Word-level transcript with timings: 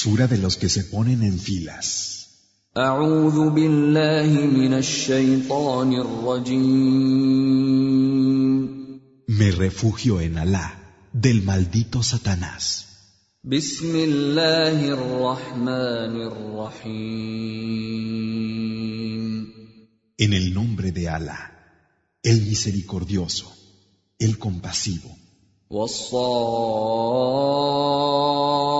Sura 0.00 0.26
de 0.26 0.38
los 0.38 0.56
que 0.56 0.68
se 0.68 0.84
ponen 0.84 1.22
en 1.22 1.38
filas. 1.38 2.16
أعوذ 2.76 3.50
بالله 3.50 4.46
من 4.46 4.74
الشيطان 4.74 5.92
الرجيم 5.92 7.46
Me 9.28 9.50
refugio 9.50 10.20
en 10.20 10.36
Alá, 10.38 10.66
del 11.12 11.42
maldito 11.42 12.02
Satanás. 12.02 12.84
بسم 13.44 13.96
الله 13.96 14.88
الرحمن 14.88 16.16
الرحيم 16.26 17.46
En 20.18 20.32
el 20.32 20.52
nombre 20.54 20.92
de 20.92 21.08
Alá, 21.08 21.40
el 22.22 22.42
misericordioso, 22.42 23.52
el 24.18 24.38
compasivo. 24.38 25.16
والصافات 25.70 26.06
صفا 28.46 28.79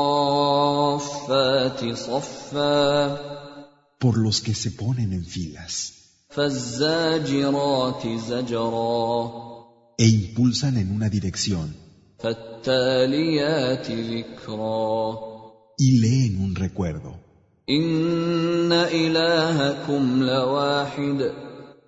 Por 4.00 4.18
los 4.18 4.42
que 4.42 4.54
se 4.56 4.72
ponen 4.72 5.14
en 5.14 5.26
filas. 5.26 5.94
E 9.98 10.08
impulsan 10.08 10.78
en 10.78 10.92
una 10.92 11.10
dirección. 11.10 11.76
Y 15.78 16.00
leen 16.00 16.42
un 16.42 16.56
recuerdo. 16.56 17.20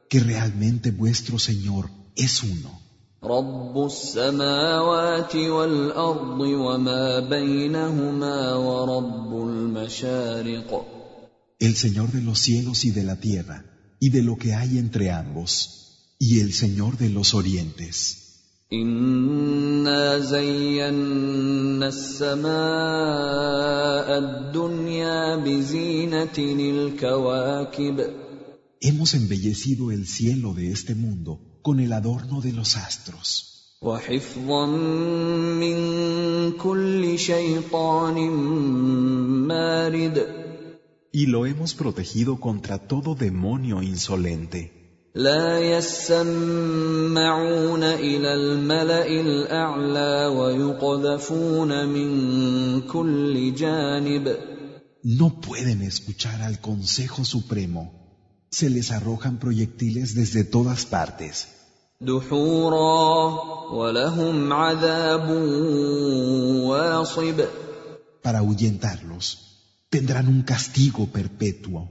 Que 0.09 0.19
realmente 0.19 0.91
vuestro 0.91 1.39
Señor 1.39 1.89
es 2.15 2.43
uno. 2.43 2.82
رب 3.25 3.85
السماوات 3.85 5.35
والارض 5.35 6.39
وما 6.39 7.19
بينهما 7.19 8.55
ورب 8.55 9.49
المشارق 9.49 10.85
el 11.59 11.75
Señor 11.75 12.11
de 12.11 12.21
los 12.21 12.39
cielos 12.39 12.83
y 12.83 12.91
de 12.91 13.03
la 13.03 13.15
tierra, 13.15 13.63
y 13.99 14.09
de 14.09 14.21
lo 14.21 14.35
que 14.35 14.53
hay 14.53 14.77
entre 14.77 15.11
ambos, 15.11 16.15
y 16.19 16.41
el 16.41 16.51
Señor 16.51 16.97
de 16.97 17.09
los 17.09 17.33
orientes. 17.33 18.19
انا 18.73 20.19
زينا 20.19 21.87
السماء 21.87 22.47
الدنيا 24.17 25.35
بزينه 25.35 26.37
الكواكب 26.37 28.22
Hemos 28.82 29.14
embellecido 29.14 29.90
el 29.90 30.06
cielo 30.06 30.54
de 30.54 30.70
este 30.70 30.94
mundo 30.94 31.60
con 31.62 31.80
el 31.80 31.92
adorno 31.92 32.40
de 32.40 32.52
los 32.52 32.76
astros 32.76 33.54
وحفظا 33.82 34.66
من 34.66 35.78
كل 36.52 37.18
شيطان 37.18 38.30
مارد 39.46 40.26
y 41.12 41.26
lo 41.26 41.46
hemos 41.46 41.74
protegido 41.74 42.38
contra 42.40 42.78
todo 42.78 43.14
demonio 43.14 43.82
insolente. 43.82 44.72
لا 45.14 45.60
يسمعون 45.60 47.12
الى 47.82 48.34
الملا 48.34 49.06
الاعلى 49.06 50.26
ويقذفون 50.26 51.88
من 51.88 52.80
كل 52.80 53.54
جانب 53.54 54.36
No 55.04 55.40
pueden 55.40 55.82
escuchar 55.82 56.42
al 56.42 56.60
Consejo 56.60 57.24
Supremo. 57.24 58.01
se 58.53 58.69
les 58.69 58.91
arrojan 58.91 59.39
proyectiles 59.39 60.13
desde 60.13 60.43
todas 60.43 60.85
partes. 60.85 61.47
Para 68.21 68.39
ahuyentarlos, 68.39 69.25
tendrán 69.89 70.27
un 70.27 70.41
castigo 70.43 71.07
perpetuo. 71.07 71.89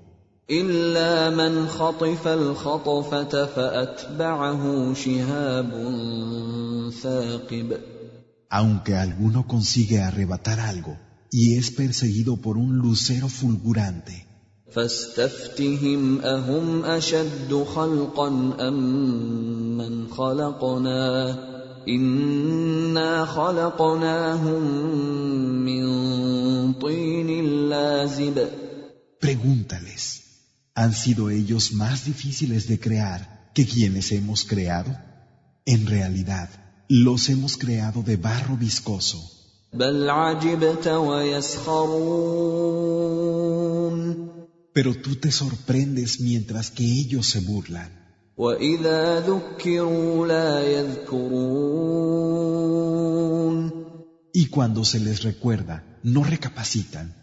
Aunque 8.50 8.97
alguno 8.97 9.47
consigue 9.47 10.00
arrebatar 10.00 10.60
algo 10.60 10.97
y 11.31 11.56
es 11.58 11.70
perseguido 11.70 12.37
por 12.37 12.56
un 12.56 12.76
lucero 12.76 13.28
fulgurante, 13.28 14.31
فاستفتهم 14.72 16.22
اهم 16.22 16.85
اشد 16.85 17.63
خلقا 17.75 18.28
ام 18.68 18.79
من 19.78 20.07
خلقنا 20.07 21.38
انا 21.88 23.25
خلقناهم 23.25 24.63
من 25.66 25.84
طين 26.73 27.29
لازب 27.69 28.47
pregúntales, 29.19 30.01
¿han 30.75 30.94
sido 30.94 31.29
ellos 31.29 31.73
más 31.73 32.06
difíciles 32.06 32.68
de 32.68 32.79
crear 32.79 33.51
que 33.56 33.66
quienes 33.66 34.12
hemos 34.12 34.45
creado? 34.45 34.91
En 35.66 35.88
realidad, 35.88 36.50
los 36.88 37.29
hemos 37.29 37.57
creado 37.57 38.03
de 38.03 38.16
barro 38.18 38.56
viscoso. 38.57 39.19
بل 39.73 40.09
عجبت 40.09 40.88
ويسخرون 40.88 42.28
pero 44.72 44.94
tú 44.94 45.16
te 45.16 45.31
sorprendes 45.31 46.21
mientras 46.21 46.71
que 46.71 46.84
ellos 46.84 47.27
se 47.27 47.41
burlan. 47.41 47.91
Y 54.34 54.47
cuando 54.47 54.84
se 54.84 55.00
les 55.00 55.22
recuerda, 55.22 55.99
no 56.03 56.25
recapacitan. 56.25 57.15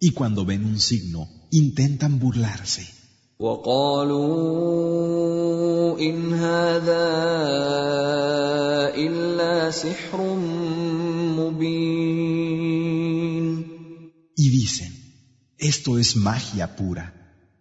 Y 0.00 0.10
cuando 0.12 0.44
ven 0.44 0.64
un 0.64 0.78
signo, 0.78 1.28
intentan 1.50 2.18
burlarse. 2.18 2.86
وقالوا 3.38 4.32
إن 6.00 6.32
هذا 6.32 7.08
إلا 8.96 9.70
سحر 9.70 10.20
مبين 11.36 12.96
Y 14.38 14.50
dicen, 14.50 14.92
esto 15.58 15.98
es 15.98 16.14
magia 16.16 16.76
pura. 16.76 17.12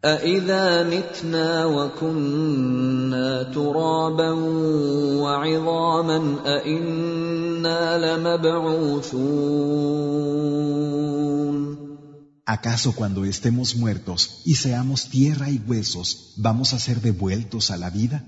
أإذا 0.06 0.84
متنا 0.84 1.66
وكنا 1.66 3.44
ترابا 3.44 4.32
وعظاما 5.22 6.36
أإنا 6.46 7.98
لمبعوثون 8.06 10.15
¿Acaso 12.48 12.94
cuando 12.94 13.26
estemos 13.26 13.76
muertos 13.76 14.42
y 14.46 14.54
seamos 14.54 15.10
tierra 15.10 15.50
y 15.50 15.58
huesos, 15.68 16.34
vamos 16.38 16.74
a 16.74 16.80
ser 16.80 17.02
devueltos 17.02 17.72
a 17.72 17.78
la 17.78 17.90
vida? 17.90 18.24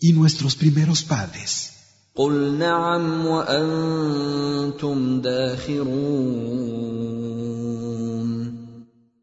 ¿Y 0.00 0.12
nuestros 0.14 0.56
primeros 0.56 1.02
padres? 1.02 1.72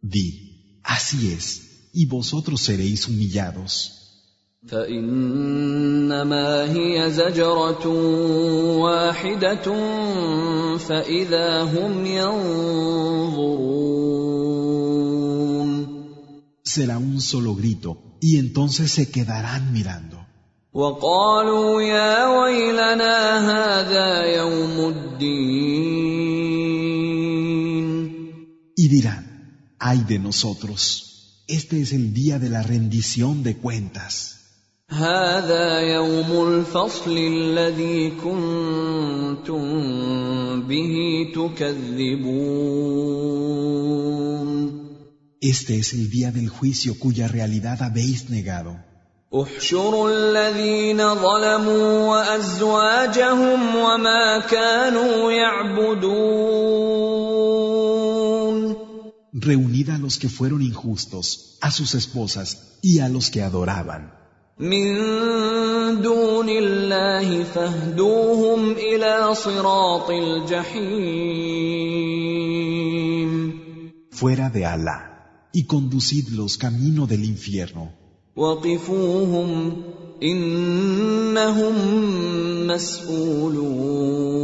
Di, 0.04 0.82
así 0.84 1.34
es, 1.34 1.90
y 1.94 2.06
vosotros 2.06 2.62
seréis 2.62 3.08
humillados. 3.08 3.97
فإنما 4.69 6.73
هي 6.73 7.11
زجرة 7.11 7.87
واحدة 8.79 9.65
فإذا 10.79 11.63
هم 11.63 12.07
ينظرون 12.07 13.93
Será 16.65 16.97
un 16.97 17.21
solo 17.21 17.55
grito, 17.55 18.17
y 18.21 18.39
entonces 18.39 18.91
se 18.91 19.11
quedarán 19.11 19.73
mirando. 19.73 20.19
وقالوا 20.73 21.83
يا 21.83 22.29
ويلنا 22.29 23.39
هذا 23.51 24.37
يوم 24.37 24.89
الدين 24.89 26.23
Y 28.75 28.89
dirán, 28.89 29.75
ay 29.79 29.99
de 30.09 30.19
nosotros, 30.19 31.45
este 31.47 31.83
es 31.83 31.93
el 31.93 32.15
día 32.15 32.39
de 32.39 32.49
la 32.49 32.63
rendición 32.63 33.43
de 33.43 33.59
cuentas. 33.59 34.36
هذا 34.89 35.81
يوم 35.81 36.49
الفصل 36.49 37.17
الذي 37.19 38.11
كنتم 38.11 39.63
به 40.69 40.95
تكذبون 41.35 42.83
Este 45.45 45.77
es 45.79 45.93
el 45.93 46.09
día 46.09 46.31
del 46.31 46.49
juicio 46.49 46.99
cuya 47.01 47.27
realidad 47.27 47.83
habéis 47.83 48.31
negado. 48.31 48.77
احشروا 49.35 50.11
الذين 50.11 51.15
ظلموا 51.15 52.09
وازواجهم 52.09 53.77
وما 53.77 54.39
كانوا 54.39 55.33
يعبدون 55.33 56.53
reunid 59.35 59.91
a 59.91 59.99
los 59.99 60.19
que 60.19 60.29
fueron 60.29 60.63
injustos, 60.63 61.59
a 61.61 61.71
sus 61.71 61.95
esposas 61.95 62.79
y 62.83 63.01
a 63.01 63.09
los 63.09 63.31
que 63.31 63.43
adoraban. 63.43 64.23
من 64.59 66.03
دون 66.03 66.49
الله 66.49 67.45
فاهدوهم 67.45 68.73
الى 68.73 69.35
صراط 69.35 70.11
الجحيم 70.11 71.53
Fuera 74.13 74.51
de 74.51 74.65
Alá, 74.65 74.99
y 75.53 75.65
conducidlos 75.67 76.57
camino 76.59 77.07
del 77.07 77.25
infierno, 77.25 77.91
وقفوهم 78.37 79.83
انهم 80.23 81.75
مسئولون 82.67 84.43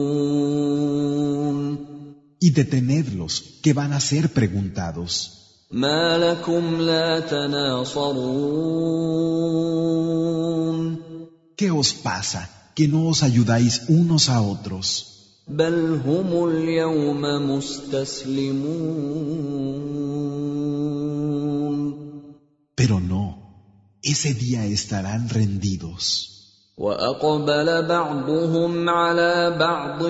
y 2.41 2.51
detenedlos, 2.51 3.59
que 3.63 3.73
van 3.73 3.93
a 3.93 4.01
ser 4.01 4.33
preguntados. 4.33 5.42
ما 5.73 6.19
لكم 6.19 6.81
لا 6.81 7.21
تناصرون 7.21 8.59
¿Qué 11.59 11.69
os 11.73 11.93
pasa 11.93 12.49
que 12.77 12.87
no 12.87 13.09
os 13.09 13.23
ayudáis 13.23 13.83
unos 13.89 14.29
a 14.29 14.41
otros? 14.41 15.05
بل 15.49 16.01
هم 16.07 16.49
اليوم 16.49 17.23
مستسلمون 17.51 18.79
Pero 22.77 23.01
no, 23.01 23.25
ese 24.03 24.35
día 24.35 24.65
estarán 24.67 25.29
rendidos. 25.29 26.29
واقبل 26.79 27.87
بعضهم 27.89 28.89
على 28.89 29.57
بعض 29.59 30.09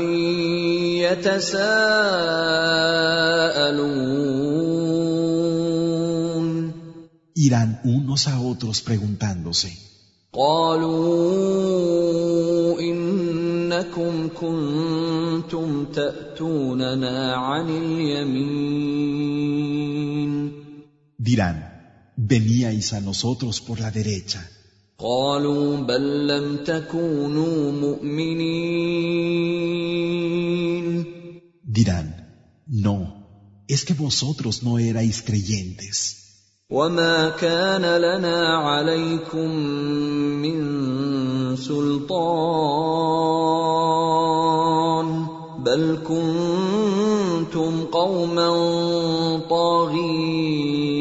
يتساءلون 1.00 3.11
Irán 7.34 7.80
unos 7.84 8.28
a 8.28 8.40
otros 8.40 8.80
preguntándose. 8.82 9.88
قالوا 10.32 12.00
انكم 12.80 14.28
كنتم 14.28 15.84
تاتوننا 15.84 17.34
عن 17.34 17.68
اليمين 17.70 18.98
Dirán, 21.18 21.56
veníais 22.16 22.92
a 22.92 23.00
nosotros 23.00 23.60
por 23.60 23.80
la 23.80 23.90
derecha. 23.90 24.40
قالوا 24.98 25.76
بل 25.76 26.26
لم 26.28 26.56
تكونوا 26.64 27.72
مؤمنين 27.72 28.68
Dirán, 31.64 32.06
no, 32.66 32.96
es 33.68 33.84
que 33.84 33.94
vosotros 33.94 34.62
no 34.62 34.78
erais 34.78 35.22
creyentes. 35.22 36.21
وما 36.71 37.29
كان 37.29 37.81
لنا 37.81 38.57
عليكم 38.57 39.49
من 40.39 40.59
سلطان 41.55 42.23
بل 45.59 45.99
كنتم 46.07 47.83
قوما 47.91 48.49
طاغين 49.49 50.93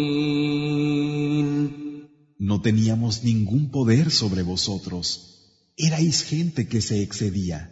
No 2.40 2.60
teníamos 2.60 3.22
ningún 3.22 3.70
poder 3.70 4.10
sobre 4.10 4.42
vosotros. 4.42 5.04
Erais 5.78 6.22
gente 6.24 6.68
que 6.68 6.80
se 6.82 7.02
excedía. 7.02 7.68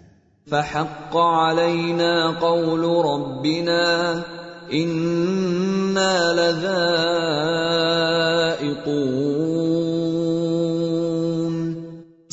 فحق 0.47 1.17
علينا 1.17 2.39
قول 2.41 3.05
ربنا 3.05 4.40
انا 4.72 6.34
لذائقون 6.40 6.75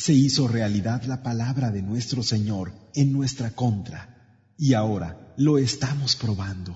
Se 0.07 0.13
hizo 0.15 0.49
realidad 0.49 1.05
la 1.05 1.23
palabra 1.23 1.71
de 1.71 1.81
nuestro 1.81 2.25
Señor 2.25 2.73
en 2.95 3.13
nuestra 3.13 3.51
contra, 3.51 4.01
y 4.59 4.75
ahora 4.75 5.33
lo 5.37 5.59
estamos 5.59 6.17
probando. 6.17 6.75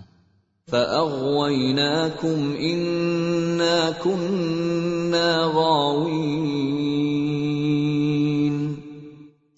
فاغويناكم 0.67 2.57
انا 2.57 3.91
كنا 3.91 5.53
غاوين 5.55 6.97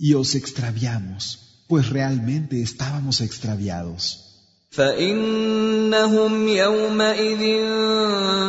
Y 0.01 0.15
os 0.15 0.35
extraviamos, 0.35 1.23
pues 1.69 1.91
realmente 1.91 2.63
estábamos 2.63 3.21
extraviados. 3.21 4.03
فانهم 4.74 6.48
يومئذ 6.48 7.44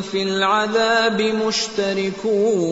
في 0.03 0.23
العذاب 0.23 1.23
مشتركون 1.23 2.65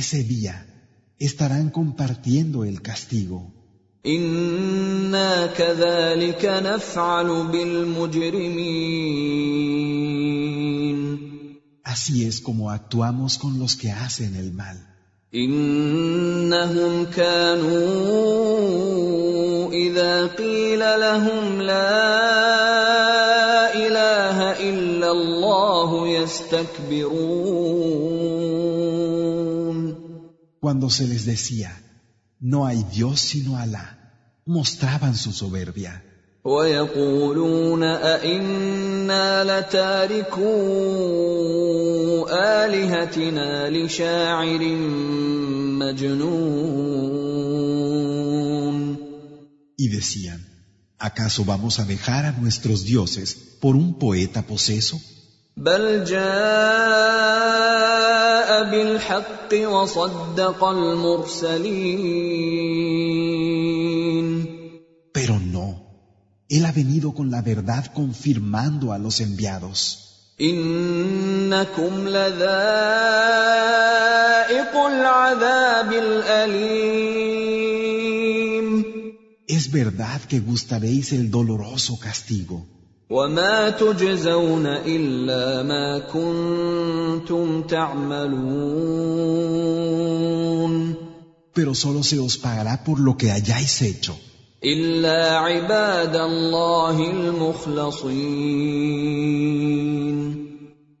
Ese 0.00 0.20
día 0.24 0.56
estarán 1.18 1.70
compartiendo 1.70 2.64
el 2.64 2.82
castigo. 2.82 3.52
أنا 4.06 5.46
كذلك 5.46 6.44
نفعل 6.44 7.46
بالمجرمين 7.52 8.90
Así 11.84 12.24
es 12.24 12.40
como 12.40 12.70
actuamos 12.70 13.38
con 13.38 13.58
los 13.60 13.76
que 13.76 13.92
hacen 13.92 14.34
el 14.34 14.52
mal. 14.52 14.78
انهم 15.35 17.05
كانوا 17.05 18.45
اذا 19.73 20.27
قيل 20.27 20.79
لهم 20.79 21.61
لا 21.61 22.15
اله 23.75 24.51
الا 24.69 25.11
الله 25.11 26.07
يستكبرون 26.07 27.55
Cuando 30.65 30.89
se 30.89 31.05
les 31.07 31.25
decía, 31.25 31.71
no 32.39 32.65
hay 32.65 32.83
Dios 32.97 33.19
sino 33.19 33.57
Alá, 33.57 33.85
mostraban 34.45 35.15
su 35.15 35.31
soberbia 35.31 35.93
ويقولون 36.45 37.83
أئنا 37.83 39.43
لتاركو 39.43 40.55
آلهتنا 42.29 43.69
لشاعر 43.69 44.63
مجنون 45.81 46.65
y 49.77 49.89
decían, 49.89 50.39
¿acaso 50.99 51.43
vamos 51.45 51.79
a 51.79 51.85
dejar 51.85 52.25
a 52.25 52.31
nuestros 52.31 52.85
dioses 52.85 53.35
por 53.61 53.75
un 53.75 53.99
poeta 53.99 54.41
poseso? 54.47 54.99
بل 55.57 56.03
جاء 56.03 56.25
بالحق 58.71 59.53
وصدق 59.53 60.63
المرسلين 60.63 62.05
Pero 65.13 65.39
no, 65.39 65.68
Él 66.49 66.65
ha 66.65 66.71
venido 66.71 67.13
con 67.13 67.31
la 67.31 67.41
verdad 67.41 67.85
confirmando 67.93 68.91
a 68.93 68.97
los 68.97 69.19
enviados. 69.21 70.01
إنكم 70.41 72.07
لذائق 72.07 72.35
العذاب 74.75 75.91
الأليم 75.93 77.15
Es 79.47 79.71
verdad 79.71 80.21
que 80.27 80.39
gustaréis 80.39 81.13
el 81.13 81.31
doloroso 81.31 81.97
castigo, 81.99 82.65
وما 83.09 83.69
تجزون 83.69 84.65
إلا 84.65 85.63
ما 85.63 85.99
كنتم 85.99 87.61
تعملون 87.61 88.85
pero 91.53 91.73
solo 91.73 92.03
se 92.03 92.19
os 92.19 92.37
pagará 92.37 92.83
por 92.83 92.99
lo 92.99 93.15
que 93.15 93.31
hayáis 93.31 93.81
hecho, 93.81 94.19
إلا 94.63 95.37
عباد 95.37 96.15
الله 96.15 97.11
المخلصين 97.11 98.65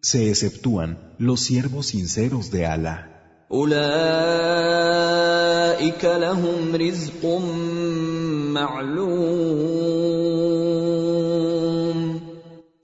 se 0.01 0.29
exceptúan 0.29 1.15
los 1.17 1.39
siervos 1.41 1.87
sinceros 1.87 2.51
de 2.51 2.67
Alá. 2.67 3.11
أولئك 3.51 4.55
لهم 6.05 6.75
رزق 6.75 7.25
معلوم 8.53 9.65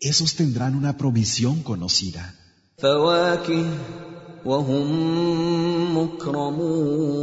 Esos 0.01 0.35
tendrán 0.35 0.75
una 0.75 0.97
provisión 0.97 1.61
conocida, 1.63 2.33
فواكه 2.77 3.65
وهم 4.45 5.97
مكرمون 5.97 7.21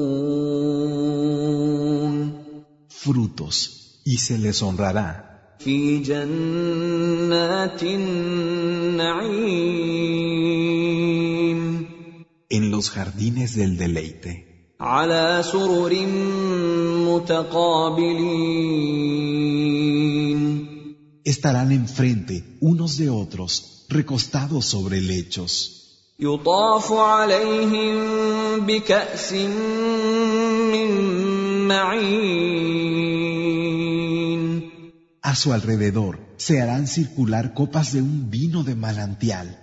frutos, 3.02 4.00
y 4.04 4.18
se 4.18 4.38
les 4.38 4.62
honrará 4.62 5.28
في 5.58 5.98
جنات 5.98 7.82
النعيم 7.82 9.18
en 12.50 12.70
los 12.70 12.90
jardines 12.90 13.56
del 13.56 13.76
deleite, 13.76 14.44
على 14.80 15.42
سرر 15.52 16.06
متقابلين 17.08 18.18
Estarán 21.24 21.72
enfrente 21.72 22.56
unos 22.60 22.96
de 22.96 23.10
otros, 23.10 23.84
recostados 23.90 24.64
sobre 24.64 25.00
lechos. 25.00 25.74
يطاف 26.20 26.92
عليهم 26.92 27.96
بكأس 28.66 29.32
من 30.72 30.90
معين 31.68 32.51
A 35.25 35.35
su 35.35 35.53
alrededor 35.53 36.19
se 36.35 36.61
harán 36.61 36.85
circular 36.85 37.53
copas 37.53 37.93
de 37.93 38.01
un 38.01 38.29
vino 38.29 38.63
de 38.63 38.75
manantial. 38.75 39.57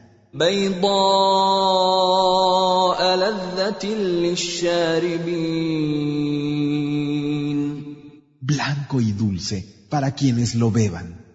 Blanco 8.41 9.01
y 9.03 9.13
dulce 9.13 9.87
para 9.91 10.15
quienes 10.15 10.55
lo 10.55 10.71
beban. 10.71 11.27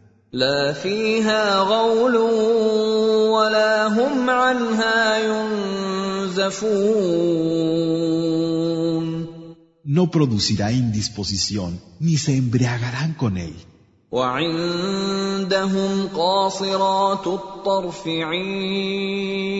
No 9.84 10.10
producirá 10.10 10.72
indisposición 10.72 11.79
ni 12.00 12.17
se 12.17 12.36
embriagarán 12.36 13.13
con 13.13 13.38
él. 13.38 13.55
وعندهم 14.14 16.09
قاصرات 16.09 17.26
الطرف 17.26 18.07
عين 18.07 19.50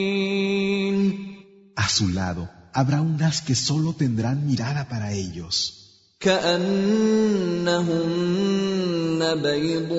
A 1.77 1.89
su 1.89 2.09
lado 2.09 2.49
habrá 2.73 3.01
unas 3.01 3.41
que 3.41 3.55
solo 3.55 3.93
tendrán 3.95 4.47
mirada 4.47 4.89
para 4.89 5.13
ellos, 5.13 5.77
كأنهن 6.21 7.71
بيض 9.43 9.93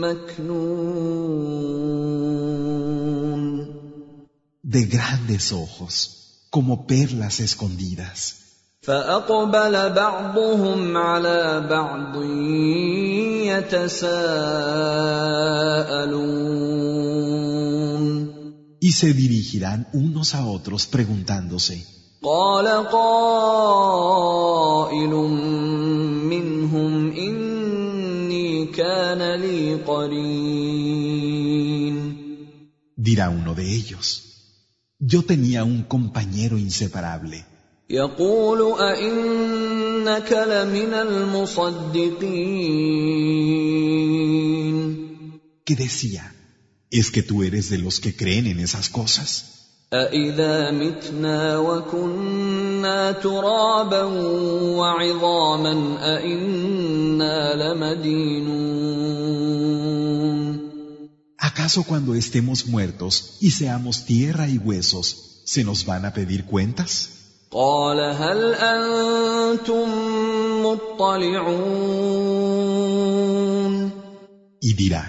مكنون 0.00 1.52
de 4.62 4.84
grandes 4.86 5.52
ojos, 5.52 5.92
como 6.50 6.86
perlas 6.86 7.40
escondidas. 7.40 8.42
فأقبل 8.86 9.90
بعضهم 9.94 10.96
على 10.96 11.66
بعض 11.70 12.22
يتساءلون 13.46 14.52
Y 18.82 18.90
se 18.90 19.12
dirigirán 19.14 19.86
unos 19.92 20.34
a 20.34 20.44
otros 20.46 20.86
preguntándose, 20.86 21.84
قال 22.22 22.66
قائل 22.90 23.90
منهم 26.26 27.12
إني 27.12 28.66
كان 28.66 29.34
لي 29.40 29.74
قرين 29.74 31.22
dirá 32.96 33.30
uno 33.30 33.54
de 33.54 33.72
ellos, 33.72 34.06
yo 34.98 35.22
tenía 35.22 35.62
un 35.64 35.82
compañero 35.84 36.58
inseparable 36.58 37.44
يقول 37.90 38.80
أئنك 38.80 40.32
لمن 40.32 40.94
المصدقين 40.94 42.62
que 45.64 45.76
decía, 45.76 46.34
¿es 46.90 47.10
que 47.12 47.22
tú 47.22 47.44
eres 47.44 47.70
de 47.70 47.78
los 47.78 48.00
que 48.00 48.16
creen 48.16 48.46
en 48.46 48.58
esas 48.58 48.88
cosas? 48.88 49.44
أإذا 49.92 50.70
متنا 50.70 51.58
وكنا 51.58 53.12
ترابا 53.12 54.02
وعظاما 54.78 55.98
أإنا 56.16 57.54
لمدينون 57.54 59.12
¿Acaso 61.38 61.84
cuando 61.84 62.14
estemos 62.14 62.66
muertos 62.66 63.36
y 63.40 63.50
seamos 63.50 64.06
tierra 64.06 64.48
y 64.48 64.56
huesos, 64.58 65.42
se 65.44 65.64
nos 65.64 65.84
van 65.84 66.06
a 66.06 66.14
pedir 66.14 66.44
cuentas? 66.46 67.15
قال 67.57 67.99
هل 67.99 68.53
أنتم 68.53 69.87
مطلعون 70.65 71.97
Y 74.61 74.73
dirá, 74.73 75.03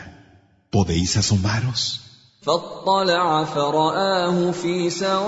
¿podéis 0.73 1.17
asomaros? 1.19 2.01
فاطلع 2.43 3.45
فرآه 3.45 4.51
في 4.51 4.91
سواء 4.91 5.21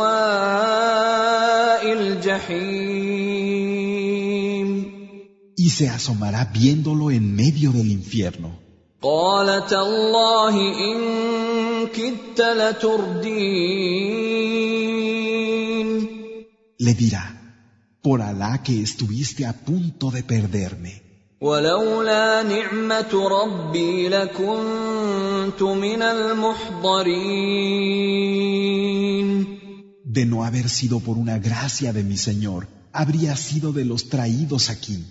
الجحيم 1.93 3.11
Y 5.59 5.69
se 5.69 5.91
asomará 5.91 6.45
viéndolo 6.55 7.11
en 7.11 7.35
medio 7.37 7.71
del 7.73 7.91
infierno. 7.91 8.51
قال 9.03 9.67
تالله 9.67 10.55
إن 10.57 10.99
كدت 11.87 12.41
لتردين 12.41 14.30
le 16.85 16.95
dirá, 16.95 17.25
por 18.01 18.23
Alá 18.23 18.63
que 18.63 18.81
estuviste 18.81 19.45
a 19.45 19.53
punto 19.53 20.11
de 20.11 20.23
perderme. 20.23 20.93
De 30.17 30.25
no 30.27 30.43
haber 30.43 30.69
sido 30.71 31.01
por 31.01 31.19
una 31.19 31.39
gracia 31.39 31.93
de 31.93 32.03
mi 32.03 32.17
Señor, 32.17 32.67
habría 32.93 33.37
sido 33.37 33.73
de 33.75 33.85
los 33.85 34.09
traídos 34.09 34.71
aquí. 34.71 35.05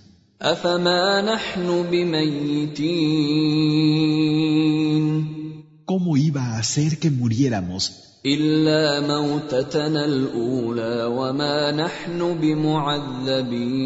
¿Cómo 5.86 6.18
iba 6.18 6.44
a 6.46 6.58
hacer 6.58 6.98
que 6.98 7.12
muriéramos 7.12 8.09
إلا 8.27 9.01
موتتنا 9.01 10.05
الأولى 10.05 11.05
وما 11.05 11.71
نحن 11.71 12.39
بمعذبين 12.41 13.85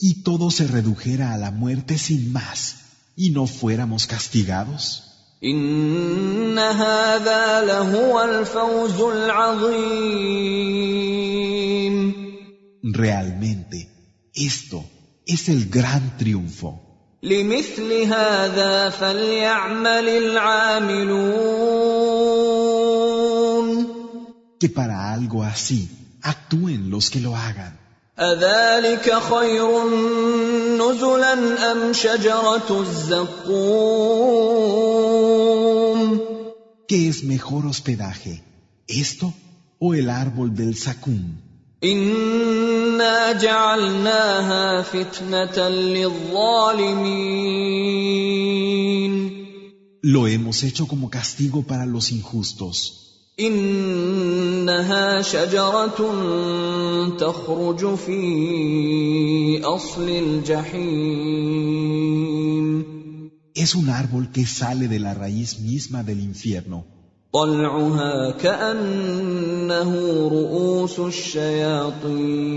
y 0.00 0.22
todo 0.22 0.50
se 0.50 0.66
redujera 0.66 1.32
a 1.32 1.38
la 1.38 1.50
muerte 1.50 1.96
sin 1.98 2.30
más, 2.30 2.58
y 3.16 3.30
no 3.30 3.46
fuéramos 3.46 4.06
castigados? 4.06 5.02
إن 5.44 6.58
هذا 6.58 7.64
لهو 7.64 8.22
الفوز 8.22 9.00
العظيم 9.00 10.44
Realmente, 12.82 13.88
esto 14.34 14.84
es 15.26 15.48
el 15.48 15.70
gran 15.70 16.18
triunfo. 16.18 16.87
لمثل 17.22 18.02
هذا 18.02 18.88
فليعمل 18.90 20.08
العاملون 20.08 21.54
Que 24.60 24.68
para 24.68 25.12
algo 25.12 25.42
así 25.42 25.80
actúen 26.22 26.90
los 26.90 27.10
que 27.10 27.20
lo 27.20 27.34
hagan. 27.36 27.74
أذلك 28.18 29.14
خير 29.14 29.88
نزلا 30.78 31.72
أم 31.72 31.92
شجرة 31.92 32.80
الزقوم 32.80 34.44
¿Qué 36.86 37.08
es 37.08 37.24
mejor 37.24 37.66
hospedaje, 37.66 38.42
esto 38.86 39.32
o 39.78 39.94
el 39.94 40.10
árbol 40.10 40.54
del 40.54 40.76
sacún? 40.76 41.47
إنا 41.84 43.32
جعلناها 43.32 44.82
فتنة 44.82 45.68
للظالمين 45.68 47.44
Lo 50.02 50.26
hemos 50.28 50.62
hecho 50.64 50.86
como 50.86 51.08
castigo 51.10 51.62
para 51.62 51.86
los 51.86 52.12
injustos. 52.12 53.00
إنها 53.40 55.22
شجرة 55.22 55.98
تخرج 57.18 57.94
في 57.94 59.60
أصل 59.64 60.08
الجحيم 60.08 61.64
Es 63.56 63.74
un 63.74 63.88
árbol 63.88 64.30
que 64.32 64.46
sale 64.46 64.88
de 64.88 64.98
la 64.98 65.14
raíz 65.14 65.60
misma 65.60 66.02
del 66.02 66.20
infierno. 66.20 66.84
طلعها 67.32 68.30
كأنه 68.30 69.90
رؤوس 70.28 70.98
الشياطين 70.98 72.54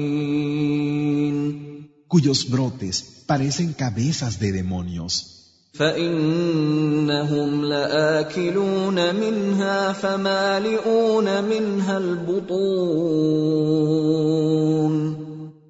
cuyos 2.08 2.50
brotes 2.50 3.24
parecen 3.28 3.74
cabezas 3.74 4.40
de 4.40 4.52
demonios. 4.52 5.34
فإنهم 5.74 7.66
لآكلون 7.66 9.16
منها 9.16 9.94
فمالئون 9.94 11.44
منها 11.44 11.98
البطون 11.98 13.48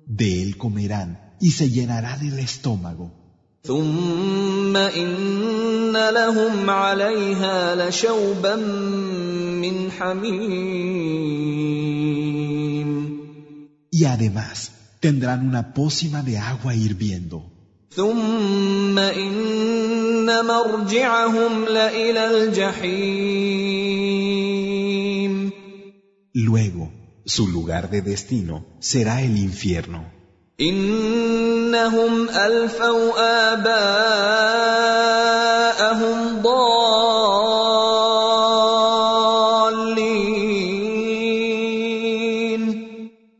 De 0.07 0.41
él 0.41 0.57
comerán 0.57 1.09
y 1.39 1.51
se 1.51 1.69
llenarán 1.69 2.25
el 2.25 2.39
estómago. 2.39 3.20
ثم 3.63 4.77
إن 4.77 6.09
لهم 6.09 6.69
عليها 6.69 7.75
لشوبا 7.75 8.55
من 8.55 9.91
حميم 9.91 11.07
Y 13.91 14.05
además 14.05 14.71
tendrán 14.99 15.47
una 15.47 15.73
pócima 15.73 16.21
de 16.21 16.37
agua 16.37 16.75
hirviendo. 16.75 17.41
ثم 17.89 18.99
إن 18.99 20.45
مرجعهم 20.45 21.65
لإلى 21.65 22.23
الجحيم 22.29 23.77
Luego, 26.33 26.91
su 27.25 27.47
lugar 27.47 27.89
de 27.89 28.01
destino 28.03 28.65
será 28.79 29.23
el 29.23 29.37
infierno. 29.37 30.01
إنهم 30.61 32.29
ألفوا 32.29 33.13
آباءهم 33.53 34.57
ضالين 36.41 37.27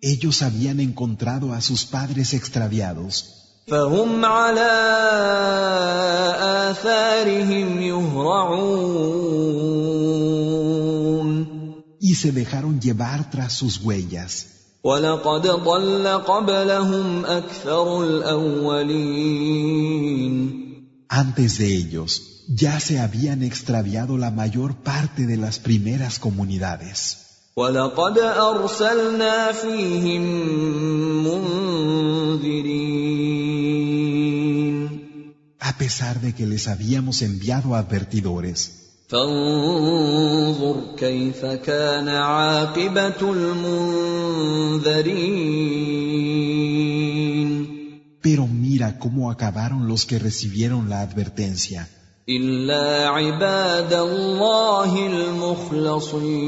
Ellos 0.01 0.41
habían 0.41 0.79
encontrado 0.79 1.53
a 1.53 1.61
sus 1.61 1.85
padres 1.85 2.33
extraviados 2.33 3.33
فهم 3.67 4.25
على 4.25 4.71
آثارهم 6.71 7.81
يهرعون 7.81 9.27
y 11.99 12.15
se 12.15 12.31
dejaron 12.31 12.79
llevar 12.79 13.29
tras 13.29 13.53
sus 13.53 13.81
huellas. 13.83 14.47
ولقد 14.83 15.47
ضل 15.47 16.07
قبلهم 16.07 17.25
أكثر 17.25 18.03
الأولين 18.03 19.57
Antes 21.09 21.57
de 21.57 21.73
ellos, 21.75 22.45
ya 22.47 22.79
se 22.79 22.99
habían 22.99 23.41
extraviado 23.43 24.17
la 24.17 24.29
mayor 24.29 24.75
parte 24.75 25.25
de 25.25 25.37
las 25.37 25.59
primeras 25.59 26.19
comunidades. 26.19 27.17
ولقد 27.57 28.17
أرسلنا 28.19 29.51
فيهم 29.51 30.21
منذرين 31.23 32.87
A 35.59 35.73
pesar 35.77 36.21
de 36.21 36.33
que 36.33 36.45
les 36.45 36.67
habíamos 36.67 37.21
enviado 37.21 37.75
advertidores, 37.75 38.80
فانظر 39.11 40.95
كيف 40.97 41.45
كان 41.45 42.07
عاقبة 42.07 43.21
المنذرين 43.21 45.07
pero 48.27 48.45
mira 48.45 48.99
cómo 48.99 49.31
acabaron 49.31 49.87
los 49.87 50.05
que 50.05 50.19
recibieron 50.19 50.89
la 50.89 50.99
advertencia. 51.01 51.87
إلا 52.29 53.07
عباد 53.07 53.93
الله 53.93 55.07
المخلصين 55.07 56.47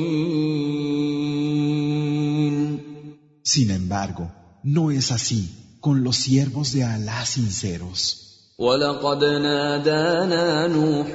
Sin 3.43 3.71
embargo, 3.71 4.31
no 4.63 4.91
es 4.91 5.11
así 5.11 5.77
con 5.79 6.03
los 6.03 6.17
siervos 6.17 6.73
de 6.73 6.83
Alá 6.83 7.25
sinceros. 7.25 8.22
ولقد 8.59 9.23
نادانا 9.23 10.67
نوح 10.67 11.07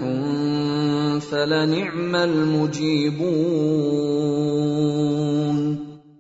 فلنعم 1.21 2.17
المجيبون 2.17 3.55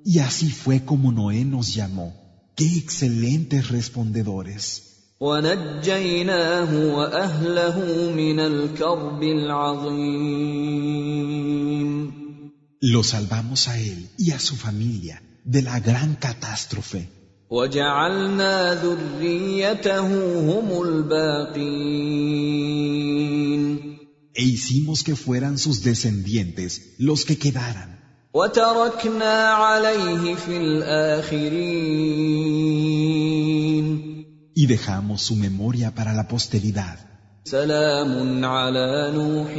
Y 0.06 0.18
así 0.18 0.50
fue 0.50 0.84
como 0.84 1.12
Noé 1.12 1.44
nos 1.44 1.74
llamó. 1.74 2.08
¡Qué 2.56 2.66
excelentes 2.76 3.68
respondedores! 3.70 4.82
ونجيناه 5.20 6.96
واهله 6.96 7.76
من 8.16 8.40
الكرب 8.40 9.22
العظيم 9.22 10.54
Lo 12.82 13.02
salvamos 13.02 13.68
a 13.68 13.78
él 13.78 14.10
y 14.18 14.32
a 14.32 14.38
su 14.38 14.56
familia 14.56 15.22
de 15.44 15.62
la 15.62 15.80
gran 15.80 16.16
catástrofe 16.16 17.17
وجعلنا 17.50 18.74
ذريته 18.74 20.08
هم 20.40 20.82
الباقين 20.82 22.24
e 24.36 24.42
hicimos 24.42 25.04
que 25.04 25.14
fueran 25.14 25.58
sus 25.58 25.84
descendientes 25.84 26.94
los 26.98 27.24
que 27.24 27.38
quedaran. 27.38 27.90
وتركنا 28.34 29.52
عليه 29.52 30.34
في 30.34 30.56
الاخرين 30.56 31.84
Y 34.56 34.66
dejamos 34.66 35.22
su 35.22 35.34
memoria 35.36 35.94
para 35.94 36.12
la 36.12 36.26
posteridad. 36.28 36.98
سلام 37.44 38.44
على 38.44 39.12
نوح 39.14 39.52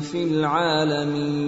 في 0.00 0.24
العالمين 0.24 1.44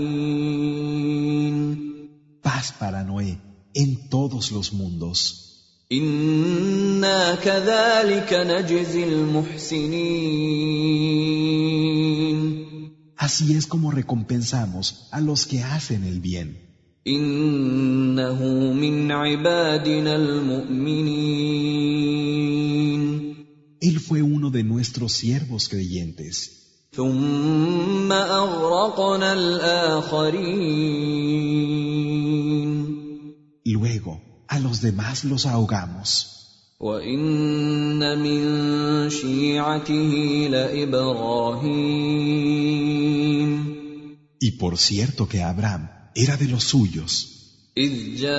Paz 2.42 2.72
para 2.80 3.02
Noé 3.04 3.38
en 3.74 4.09
todos 4.09 4.52
los 4.52 4.72
mundos. 4.72 5.46
انا 5.92 7.35
كذلك 7.35 8.35
نجزي 8.35 9.04
المحسنين 9.04 10.46
Así 13.18 13.54
es 13.54 13.66
como 13.66 13.90
recompensamos 13.90 15.09
a 15.11 15.20
los 15.20 15.46
que 15.46 15.62
hacen 15.62 16.04
el 16.04 16.20
bien. 16.20 16.56
انه 17.06 18.42
من 18.72 19.12
عبادنا 19.12 20.16
المؤمنين 20.16 21.56
Él 23.80 24.00
fue 24.00 24.22
uno 24.22 24.50
de 24.50 24.64
nuestros 24.64 25.12
siervos 25.12 25.68
creyentes. 25.68 26.50
ثم 26.92 28.12
اغرقنا 28.12 29.32
الاخرين 29.32 30.76
Luego, 33.70 34.44
a 34.48 34.59
los 34.59 34.80
demás 34.80 35.24
los 35.24 35.46
ahogamos. 35.46 36.37
وان 36.80 38.18
من 38.18 39.11
شيعته 39.11 40.12
لابراهيم 40.50 42.16
Y 44.38 44.50
por 44.59 44.76
cierto 44.76 45.26
que 45.28 45.42
Abraham 45.42 45.88
era 46.14 46.37
de 46.37 46.48
los 46.48 46.64
suyos, 46.64 47.32
اذ 47.76 48.16
جاء 48.16 48.37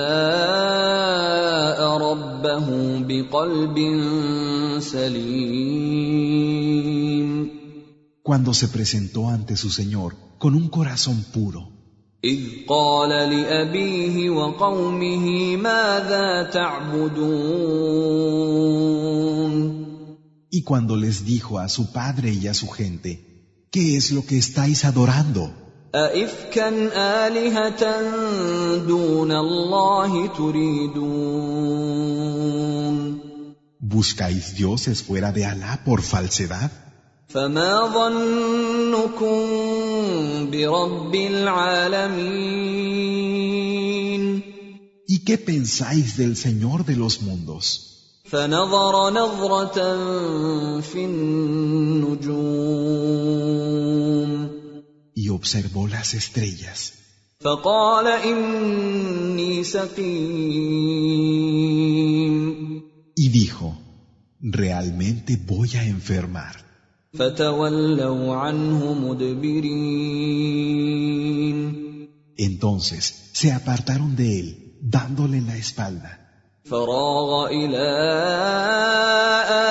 ربه 1.98 2.98
بقلب 2.98 3.76
سليم 4.80 6.28
cuando 8.22 8.52
se 8.54 8.68
presentó 8.68 9.28
ante 9.30 9.56
su 9.56 9.70
Señor 9.70 10.14
con 10.38 10.54
un 10.54 10.68
corazón 10.68 11.24
puro. 11.32 11.71
اذ 12.24 12.40
قال 12.68 13.08
لابيه 13.08 14.30
وقومه 14.30 15.56
ماذا 15.56 16.50
تعبدون 16.52 17.88
Y 20.50 20.62
cuando 20.62 20.96
les 20.96 21.24
dijo 21.24 21.58
a 21.58 21.68
su 21.68 21.92
padre 21.92 22.32
y 22.32 22.48
a 22.48 22.54
su 22.54 22.68
gente, 22.68 23.10
¿qué 23.70 23.96
es 23.96 24.10
lo 24.12 24.24
que 24.26 24.38
estáis 24.38 24.84
adorando? 24.84 25.52
أئفكا 25.94 26.68
آلهة 27.26 27.82
دون 28.86 29.32
الله 29.32 30.26
تريدون 30.26 31.68
¿Buscáis 33.80 34.54
dioses 34.54 35.02
fuera 35.02 35.32
de 35.32 35.46
Alá 35.46 35.82
por 35.84 36.02
falsedad? 36.02 36.70
فما 37.32 37.86
ظنكم 37.94 39.38
برب 40.50 41.14
العالمين 41.14 42.68
¿Y 45.10 45.24
qué 45.24 45.38
pensáis 45.38 46.16
del 46.18 46.36
Señor 46.36 46.84
de 46.84 46.96
los 46.96 47.22
mundos? 47.22 47.84
فنظر 48.24 49.10
نظرة 49.10 49.78
في 50.80 51.04
النجوم 51.04 52.48
Y 55.16 55.28
observó 55.30 55.86
las 55.86 56.14
estrellas 56.14 56.92
فقال 57.40 58.06
إني 58.06 59.64
سقيم 59.64 61.28
y 63.18 63.28
dijo, 63.30 63.76
realmente 64.40 65.36
voy 65.36 65.70
a 65.74 65.82
enfermar. 65.84 66.61
فتولوا 67.14 68.34
عنه 68.34 68.92
مدبرين 68.94 70.28
Entonces 72.38 73.30
se 73.32 73.52
apartaron 73.52 74.14
de 74.14 74.40
él, 74.40 74.76
dándole 74.80 75.40
la 75.40 75.56
espalda. 75.56 76.18
فراغ 76.64 77.46
إلى 77.46 77.88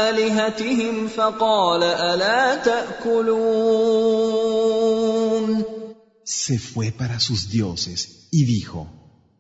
آلهتهم 0.10 1.08
فقال 1.08 1.84
ألا 1.84 2.56
تأكلون 2.56 3.68
Se 6.26 6.60
fue 6.60 6.92
para 6.92 7.20
sus 7.20 7.50
dioses 7.50 8.28
y 8.32 8.46
dijo, 8.46 8.88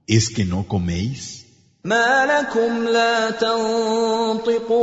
¿es 0.07 0.29
que 0.29 0.45
no 0.45 0.67
coméis? 0.67 1.43
ما 1.83 2.25
لكم 2.25 2.87
لا 2.87 3.29
تنطقون 3.31 4.77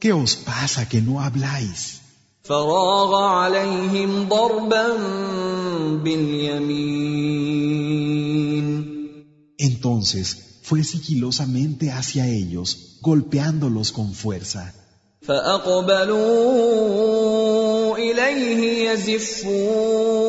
¿Qué 0.00 0.12
os 0.12 0.36
pasa 0.36 0.88
que 0.88 1.00
no 1.00 1.20
habláis? 1.20 2.02
فراغ 2.42 3.14
عليهم 3.14 4.28
ضربا 4.28 4.96
باليمين 6.04 7.42
Entonces 9.58 10.26
fue 10.62 10.82
sigilosamente 10.82 11.92
hacia 11.92 12.26
ellos, 12.26 12.98
golpeándolos 13.00 13.92
con 13.92 14.12
fuerza. 14.12 14.74
فأقبلوا 15.22 16.18
إليه 17.96 18.90
يزفون 18.90 20.22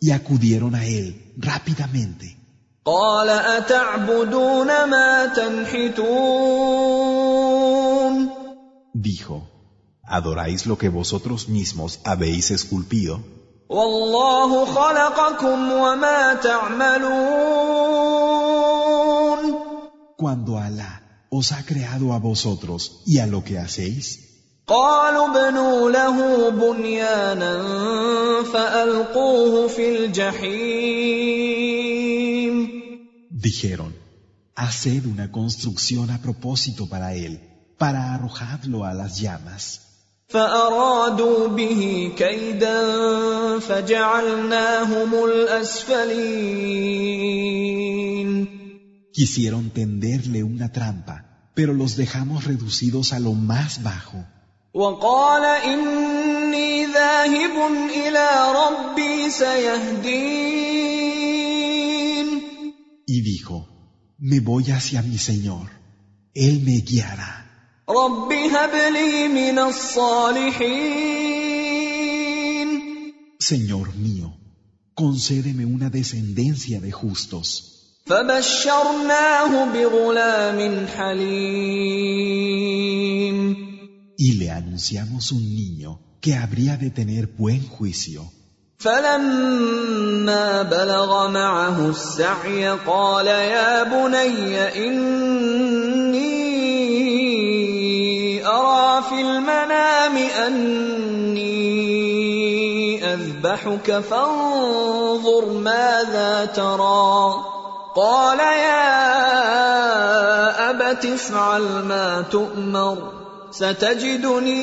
Y 0.00 0.10
acudieron 0.10 0.74
a 0.74 0.84
él 0.86 1.34
rápidamente. 1.38 2.36
قال 2.84 3.28
أتعبدون 3.28 4.66
ما 4.66 5.26
تنحتون 5.26 7.07
Dijo, 8.94 9.48
¿adoráis 10.02 10.66
lo 10.66 10.78
que 10.78 10.88
vosotros 10.88 11.48
mismos 11.48 12.00
habéis 12.04 12.50
esculpido? 12.50 13.20
والله 13.68 14.64
خلقكم 14.64 15.72
وما 15.72 16.34
تعملون 16.34 17.44
Cuando 20.16 20.58
Alá 20.58 21.02
os 21.30 21.52
ha 21.52 21.64
creado 21.64 22.12
a 22.12 22.18
vosotros 22.18 23.02
y 23.06 23.18
a 23.18 23.26
lo 23.26 23.42
que 23.44 23.58
hacéis, 23.58 24.18
قالوا 24.66 25.26
ابنوا 25.26 25.90
له 25.90 26.48
بنيانا 26.50 27.62
فألقوه 28.42 29.68
في 29.68 29.96
الجحيم 29.96 31.24
dijeron, 33.30 33.94
haced 34.56 35.06
una 35.06 35.30
construcción 35.30 36.10
a 36.10 36.18
propósito 36.22 36.88
para 36.88 37.14
él, 37.14 37.47
para 37.78 38.14
arrojarlo 38.14 38.84
a 38.84 38.94
las 38.94 39.20
llamas. 39.20 39.80
فأرادوا 40.28 41.48
به 41.48 42.12
كيدا 42.18 42.78
فجعلناهم 43.58 45.24
الأسفلين 45.24 46.64
Quisieron 49.14 49.70
tenderle 49.70 50.42
una 50.42 50.72
trampa, 50.72 51.16
pero 51.54 51.72
los 51.72 51.96
dejamos 51.96 52.44
reducidos 52.44 53.12
a 53.12 53.20
lo 53.20 53.32
más 53.34 53.82
bajo. 53.82 54.24
وقال 54.74 55.44
إني 55.44 56.86
ذاهب 56.86 57.56
إلى 57.94 58.28
ربي 58.62 59.30
سيهدين 59.30 60.64
Y 63.06 63.20
dijo, 63.20 63.68
me 64.18 64.40
voy 64.40 64.64
hacia 64.72 65.02
mi 65.02 65.18
Señor, 65.18 65.70
Él 66.34 66.62
me 66.64 66.80
guiará. 66.80 67.37
رب 67.89 68.33
هب 68.33 68.75
لي 68.93 69.27
من 69.27 69.59
الصالحين 69.59 71.09
Señor 73.39 73.87
mío, 73.95 74.27
concédeme 74.93 75.65
una 75.65 75.89
descendencia 75.89 76.79
de 76.79 76.91
justos. 76.91 77.47
فبشرناه 78.05 79.73
بغلام 79.73 80.87
حليم 80.87 81.79
Y 84.17 84.33
le 84.33 84.51
anunciamos 84.51 85.31
un 85.31 85.43
niño 85.55 85.99
que 86.21 86.35
habría 86.35 86.77
de 86.77 86.89
tener 86.91 87.27
buen 87.27 87.67
juicio. 87.67 88.21
فلما 88.79 90.61
بلغ 90.61 91.27
معه 91.27 91.89
السعي 91.89 92.69
قال 92.69 93.27
يا 93.27 93.83
بني 93.83 94.87
إني 94.87 95.28
المنام 99.49 100.17
أني 100.17 101.49
أذبحك 103.13 103.99
فانظر 103.99 105.45
ماذا 105.45 106.45
ترى. 106.55 107.45
قال 107.95 108.39
يا 108.39 109.09
أبت 110.69 111.05
افعل 111.05 111.61
ما 111.61 112.25
تؤمر 112.31 112.97
ستجدني 113.51 114.59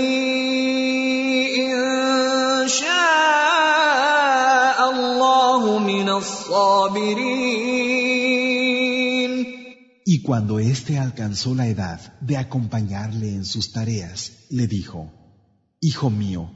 إن 1.67 2.69
شاء 2.69 2.97
الله 4.91 5.79
من 5.79 6.09
الصابرين. 6.09 7.76
Cuando 10.27 10.59
éste 10.59 10.99
alcanzó 10.99 11.55
la 11.55 11.69
edad 11.69 12.19
de 12.21 12.37
acompañarle 12.37 13.29
en 13.29 13.45
sus 13.45 13.71
tareas, 13.71 14.33
le 14.51 14.67
dijo, 14.67 15.13
Hijo 15.81 16.11
mío, 16.11 16.51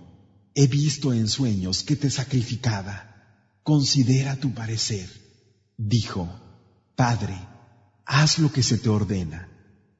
he 0.56 0.66
visto 0.66 1.12
en 1.12 1.28
sueños 1.28 1.84
que 1.84 1.94
te 1.94 2.10
sacrificaba. 2.10 3.14
Considera 3.62 4.34
tu 4.34 4.52
parecer. 4.52 5.08
Dijo, 5.76 6.28
Padre, 6.96 7.38
haz 8.06 8.40
lo 8.40 8.50
que 8.50 8.64
se 8.64 8.76
te 8.76 8.88
ordena, 8.88 9.48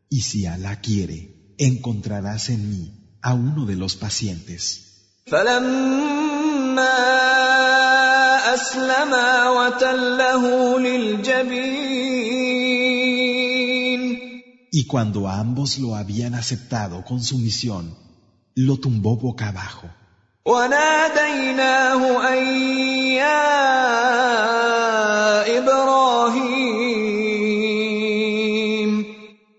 y 0.09 0.23
si 0.23 0.47
Alá 0.47 0.81
quiere, 0.81 1.55
encontrarás 1.57 2.49
en 2.51 2.69
mí 2.71 3.19
a 3.23 3.35
uno 3.35 3.67
de 3.67 3.77
los 3.77 3.95
pacientes. 3.95 5.23
Y 14.73 14.87
cuando 14.87 15.29
ambos 15.29 15.79
lo 15.79 15.97
habían 15.97 16.35
aceptado 16.35 17.05
con 17.05 17.21
sumisión, 17.23 17.97
lo 18.55 18.77
tumbó 18.77 19.17
boca 19.17 19.49
abajo. 19.49 19.89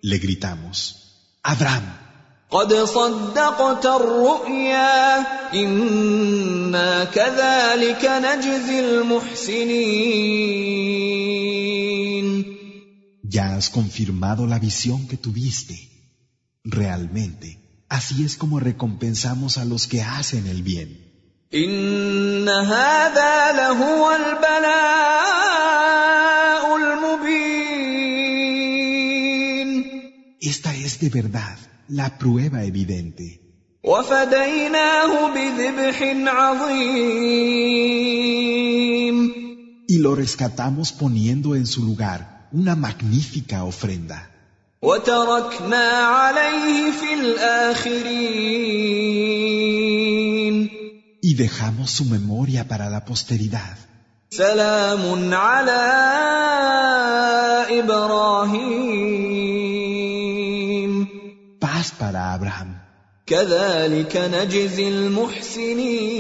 Le 0.02 0.18
gritamos, 0.18 0.96
Abraham. 1.44 1.84
Ya 13.34 13.56
has 13.56 13.70
confirmado 13.70 14.46
la 14.46 14.60
visión 14.60 15.08
que 15.08 15.16
tuviste. 15.16 15.78
Realmente, 16.66 17.86
así 17.88 18.26
es 18.26 18.36
como 18.36 18.60
recompensamos 18.60 19.58
a 19.58 19.64
los 19.64 19.88
que 19.88 20.02
hacen 20.02 20.48
el 20.48 20.64
bien. 20.64 20.90
Esta 30.42 30.76
es 30.76 31.00
de 31.00 31.10
verdad 31.10 31.58
la 31.88 32.18
prueba 32.18 32.66
evidente. 32.66 33.40
Y 39.88 39.98
lo 40.00 40.16
rescatamos 40.16 40.92
poniendo 40.92 41.56
en 41.56 41.66
su 41.66 41.86
lugar 41.86 42.41
una 42.53 42.75
magnífica 42.77 43.65
ofrenda. 43.65 44.31
وتركنا 44.83 45.89
عليه 45.89 46.91
في 46.91 47.15
الآخرين 47.15 48.57
Y 51.23 51.35
dejamos 51.35 51.91
su 51.91 52.05
memoria 52.05 52.69
para 52.69 52.91
la 52.91 53.05
posteridad. 53.05 53.77
سلام 54.31 55.35
على 55.35 55.83
إبراهيم 59.77 61.07
Paz 61.61 61.93
para 61.99 62.35
Abraham. 62.35 62.77
كذلك 63.27 64.17
نجزي 64.17 64.89
المحسنين 64.89 66.17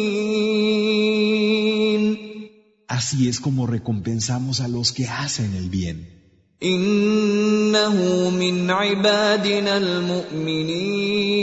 Así 2.89 3.29
es 3.29 3.41
como 3.41 3.67
recompensamos 3.67 4.61
a 4.61 4.69
los 4.69 4.93
que 4.93 5.07
hacen 5.07 5.55
el 5.55 5.69
bien. 5.69 6.20
إنه 6.63 8.31
من 8.31 8.71
عبادنا 8.71 9.77
المؤمنين 9.79 11.37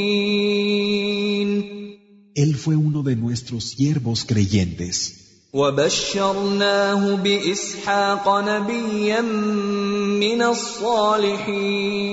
Él 2.36 2.56
fue 2.56 2.76
uno 2.76 3.04
de 3.04 3.16
nuestros 3.16 3.64
siervos 3.76 4.26
creyentes. 4.26 5.24
وبشرناه 5.54 7.16
بإسحاق 7.16 8.40
نبيا 8.40 9.22
من 9.22 10.42
الصالحين 10.42 12.04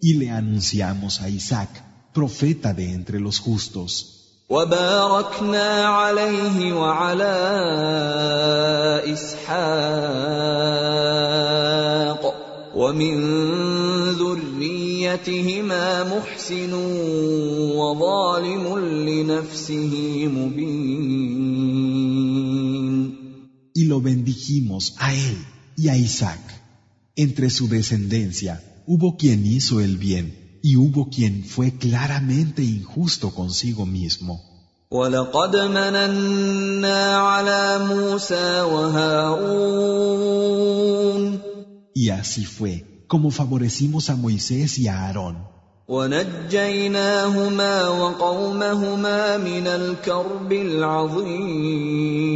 Y 0.00 0.14
le 0.14 0.30
anunciamos 0.30 1.20
a 1.20 1.28
Isaac, 1.28 1.70
profeta 2.14 2.72
de 2.72 2.92
entre 2.92 3.18
los 3.18 3.40
justos. 3.40 4.18
وباركنا 4.49 5.85
عليه 5.85 6.73
وعلى 6.73 7.33
اسحاق 9.13 10.43
ومن 12.75 13.15
ذريتهما 14.19 16.03
محسن 16.03 16.73
وظالم 17.79 18.79
لنفسه 19.07 19.93
مبين 20.27 21.63
Y 23.75 23.85
lo 23.85 24.01
bendijimos 24.01 24.93
a 24.99 25.15
él 25.15 25.37
y 25.75 25.87
a 25.87 25.97
Isaac. 25.97 26.39
Entre 27.15 27.49
su 27.49 27.67
descendencia 27.67 28.61
hubo 28.85 29.17
quien 29.17 29.45
hizo 29.47 29.81
el 29.81 29.97
bien 29.97 30.42
y 30.62 30.76
hubo 30.76 31.08
quien 31.08 31.44
fue 31.44 31.72
claramente 31.72 32.62
injusto 32.62 33.34
consigo 33.34 33.86
mismo. 33.86 34.40
ولقد 34.90 35.56
مننا 35.56 37.16
على 37.16 37.78
موسى 37.78 38.60
وهارون 38.60 40.18
Y 41.94 42.10
así 42.10 42.44
fue 42.44 43.04
como 43.06 43.30
favorecimos 43.30 44.10
a 44.10 44.16
Moisés 44.16 44.78
y 44.78 44.88
a 44.88 45.06
Aarón 45.06 45.36
ونجيناهما 45.88 47.88
وقومهما 47.88 49.36
من 49.36 49.66
الكرب 49.66 50.52
العظيم 50.52 52.28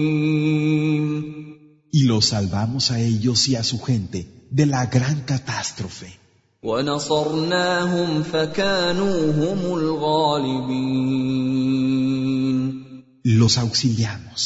y 1.92 2.04
los 2.04 2.26
salvamos 2.26 2.90
a 2.90 3.00
ellos 3.00 3.48
y 3.48 3.56
a 3.56 3.62
su 3.62 3.80
gente 3.80 4.46
de 4.50 4.66
la 4.66 4.86
gran 4.86 5.22
catástrofe 5.22 6.18
ونصرناهم 6.62 8.22
فكانوا 8.22 9.32
هم 9.32 9.78
الغالبين 9.78 11.32
los 13.24 13.58
auxiliamos 13.58 14.40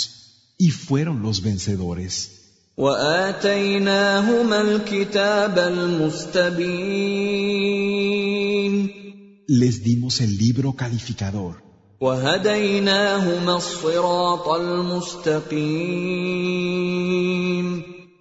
y 0.59 0.71
fueron 0.71 1.23
los 1.23 1.43
vencedores 1.43 2.29
واتيناهما 2.79 4.61
الكتاب 4.61 5.59
المستبين 5.59 6.87
les 9.49 9.83
dimos 9.83 10.21
el 10.21 10.39
libro 10.39 10.73
calificador 10.77 11.55
وهديناهما 12.01 13.57
الصراط 13.57 14.49
المستقيم 14.49 15.67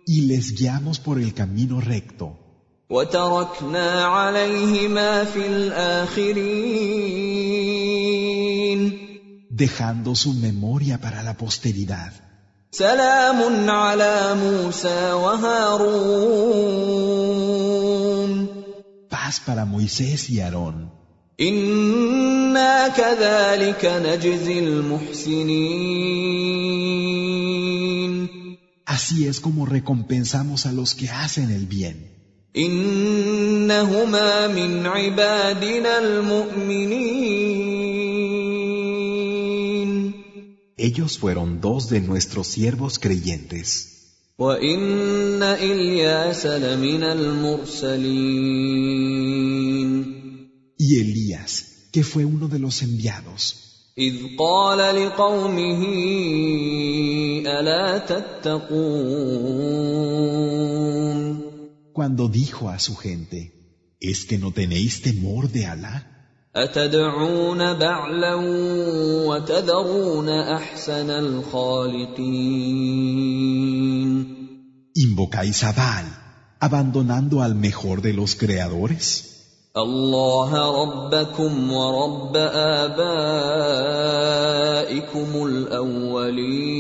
y 0.07 0.21
les 0.21 0.53
guiamos 0.55 0.99
por 0.99 1.19
el 1.19 1.33
camino 1.33 1.81
recto 1.81 2.45
وتركنا 2.89 4.03
عليهما 4.05 5.23
في 5.23 5.47
الاخرين 5.47 6.45
dejando 9.49 10.15
su 10.15 10.33
memoria 10.33 10.97
para 10.99 11.23
la 11.23 11.33
posteridad 11.33 12.11
سلام 12.71 13.69
على 13.69 14.35
موسى 14.35 15.11
وهارون 15.13 15.95
paz 19.09 19.39
para 19.47 19.65
Moisés 19.65 20.29
y 20.29 20.41
Aarón 20.41 20.89
انا 21.41 22.87
كذلك 22.87 23.85
نجزي 23.85 24.59
المحسنين 24.59 25.85
así 28.85 29.27
es 29.27 29.39
como 29.39 29.65
recompensamos 29.65 30.65
a 30.65 30.71
los 30.71 30.95
que 30.95 31.09
hacen 31.09 31.49
el 31.51 31.65
bien 31.65 32.15
انهما 32.55 34.47
من 34.47 34.85
عبادنا 34.85 35.99
المؤمنين 35.99 37.45
ellos 40.77 41.17
fueron 41.17 41.61
dos 41.61 41.89
de 41.89 41.99
nuestros 42.01 42.47
siervos 42.47 42.99
creyentes 42.99 43.95
وان 44.39 45.43
الياس 45.43 46.45
لمن 46.45 47.03
المرسلين 47.03 48.45
y 50.77 50.99
Elías 50.99 51.89
que 51.91 52.03
fue 52.03 52.25
uno 52.25 52.47
de 52.47 52.59
los 52.59 52.81
enviados 52.81 53.55
اذ 53.97 54.15
قال 54.39 54.77
لقومه 54.77 55.85
الا 57.47 57.97
تتقون 57.97 59.65
cuando 61.93 62.27
dijo 62.27 62.69
a 62.69 62.79
su 62.79 62.95
gente 62.95 63.39
¿es 63.99 64.25
que 64.25 64.37
no 64.37 64.51
tenéis 64.51 65.01
temor 65.01 65.49
de 65.49 65.65
Alá? 65.65 66.15
اتدعون 66.55 67.73
بعلا 67.73 68.35
وتذرون 69.27 70.29
احسن 70.29 71.09
الخالقين 71.09 72.35
¿invocáis 74.95 75.63
a 75.63 75.73
Baal 75.73 76.05
abandonando 76.61 77.41
al 77.41 77.55
mejor 77.55 78.01
de 78.01 78.13
los 78.13 78.35
creadores? 78.35 79.31
الله 79.77 80.51
ربكم 80.83 81.71
ورب 81.71 82.37
ابائكم 82.37 83.05
الاولين 85.45 86.75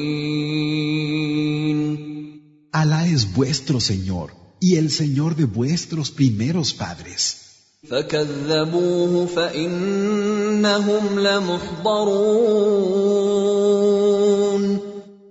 Alá 2.71 3.07
es 3.07 3.33
vuestro 3.35 3.79
Señor 3.81 4.38
y 4.59 4.75
el 4.75 4.89
Señor 4.91 5.35
de 5.35 5.45
vuestros 5.45 6.11
primeros 6.11 6.73
padres. 6.73 7.45
فكذبوه 7.89 9.25
فانهم 9.25 11.19
لمحضرون 11.19 12.65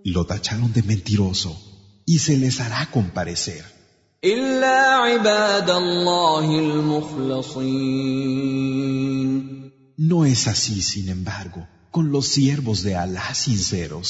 Lo 0.05 0.25
tacharon 0.27 0.73
de 0.73 0.83
mentiroso 0.83 1.51
y 2.07 2.19
se 2.19 2.37
les 2.37 2.61
hará 2.61 2.91
comparecer. 2.91 3.65
الا 4.25 4.97
عباد 4.97 5.71
الله 5.71 6.59
المخلصين 6.59 8.05
No 9.97 10.25
es 10.25 10.49
así, 10.49 10.83
sin 10.83 11.09
embargo, 11.09 11.67
con 11.91 12.11
los 12.11 12.27
siervos 12.27 12.83
de 12.83 12.97
Alá 12.97 13.35
sinceros. 13.35 14.09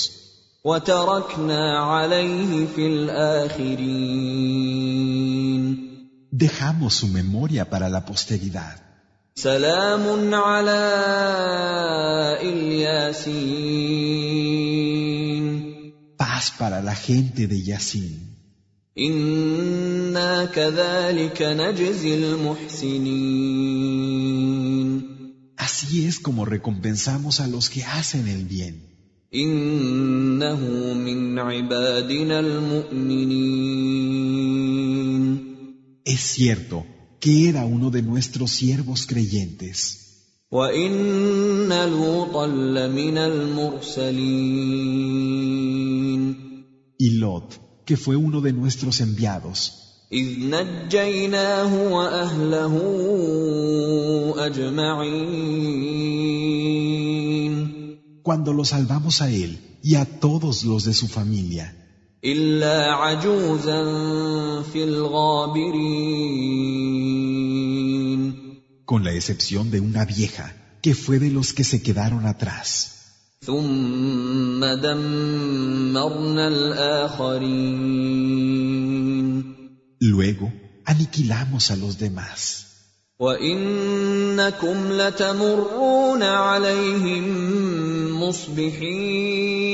Dejamos 6.32 6.93
su 6.95 7.08
memoria 7.08 7.69
para 7.69 7.88
la 7.88 8.04
posteridad. 8.06 8.76
Paz 16.17 16.52
para 16.58 16.82
la 16.82 16.95
gente 16.95 17.48
de 17.48 17.63
Yasin. 17.63 18.36
Así 25.56 26.06
es 26.06 26.19
como 26.19 26.43
recompensamos 26.43 27.39
a 27.39 27.48
los 27.48 27.69
que 27.69 27.86
hacen 27.86 28.28
el 28.28 28.43
bien. 28.43 28.98
انه 29.35 30.61
من 30.94 31.38
عبادنا 31.38 32.40
المؤمنين 32.40 34.04
Es 36.07 36.20
cierto 36.37 36.85
que 37.20 37.48
era 37.48 37.64
uno 37.64 37.90
de 37.90 38.02
nuestros 38.02 38.50
siervos 38.50 39.07
creyentes. 39.07 40.00
وان 40.50 41.72
لوطا 41.90 42.46
لمن 42.46 43.18
المرسلين 43.18 44.64
Y 46.98 47.11
Lot, 47.18 47.54
que 47.85 47.96
fue 47.96 48.16
uno 48.16 48.40
de 48.40 48.52
nuestros 48.52 49.00
enviados, 49.00 49.72
اذ 50.12 50.26
نجيناه 50.40 51.92
واهله 51.92 52.74
اجمعين 54.46 55.85
cuando 58.29 58.53
lo 58.53 58.63
salvamos 58.63 59.23
a 59.23 59.31
él 59.31 59.79
y 59.81 59.95
a 59.95 60.05
todos 60.05 60.63
los 60.63 60.83
de 60.83 60.93
su 60.93 61.07
familia. 61.07 61.73
Con 68.85 69.03
la 69.03 69.13
excepción 69.13 69.71
de 69.71 69.79
una 69.79 70.05
vieja 70.05 70.53
que 70.83 70.93
fue 70.93 71.17
de 71.17 71.31
los 71.31 71.53
que 71.53 71.63
se 71.63 71.81
quedaron 71.81 72.27
atrás. 72.27 73.39
Luego 79.99 80.53
aniquilamos 80.85 81.71
a 81.71 81.75
los 81.75 81.97
demás. 81.97 82.68
وانكم 83.18 84.92
لتمرون 84.92 86.22
عليهم 86.22 87.24
مصبحين 88.22 89.64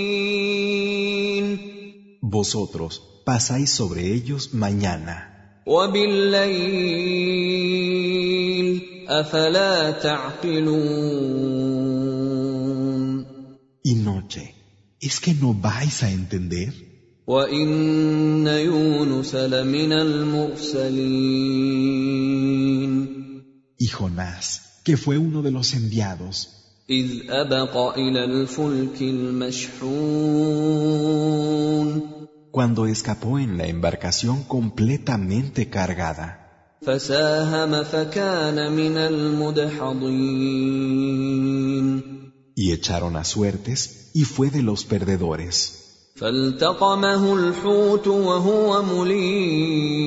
Vosotros 2.22 2.92
pasáis 3.26 3.70
sobre 3.70 4.02
ellos 4.16 4.54
mañana 4.54 5.16
وبالليل 5.66 7.10
افلا 9.08 9.90
تعقلون 9.90 11.40
y 13.82 13.94
noche. 13.94 14.54
¿Es 15.00 15.20
que 15.20 15.32
no 15.34 15.54
vais 15.54 16.02
a 16.02 16.10
entender? 16.10 16.72
وان 17.26 18.46
يونس 18.46 19.34
لمن 19.34 19.92
المرسلين 19.92 21.50
Y 23.84 23.86
Jonás, 23.88 24.80
que 24.84 24.96
fue 24.96 25.18
uno 25.18 25.42
de 25.42 25.50
los 25.50 25.74
enviados, 25.74 26.34
اذ 26.90 27.30
ابق 27.30 27.76
الى 27.96 28.24
الفلك 28.24 29.02
المشحون 29.02 30.60
cuando 32.50 32.86
escapó 32.86 33.38
en 33.38 33.56
la 33.58 33.66
embarcación 33.68 34.42
completamente 34.44 35.68
cargada. 35.70 36.36
فساهم 36.82 37.84
فكان 37.84 38.72
من 38.72 38.96
المدحضين 38.96 40.40
Y 42.56 42.72
echaron 42.72 43.16
a 43.16 43.24
suertes 43.24 44.10
y 44.14 44.24
fue 44.24 44.50
de 44.50 44.62
los 44.62 44.84
perdedores. 44.84 45.76
فالتقمه 46.16 47.34
الحوت 47.34 48.06
وهو 48.08 48.82
مليم 48.82 50.00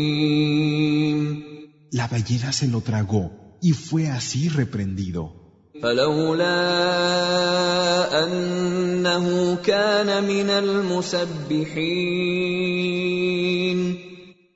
La 1.92 2.08
ballena 2.08 2.52
se 2.52 2.68
lo 2.68 2.82
tragó 2.82 3.32
y 3.61 3.73
fue 3.73 4.09
así 4.09 4.49
reprendido. 4.49 5.33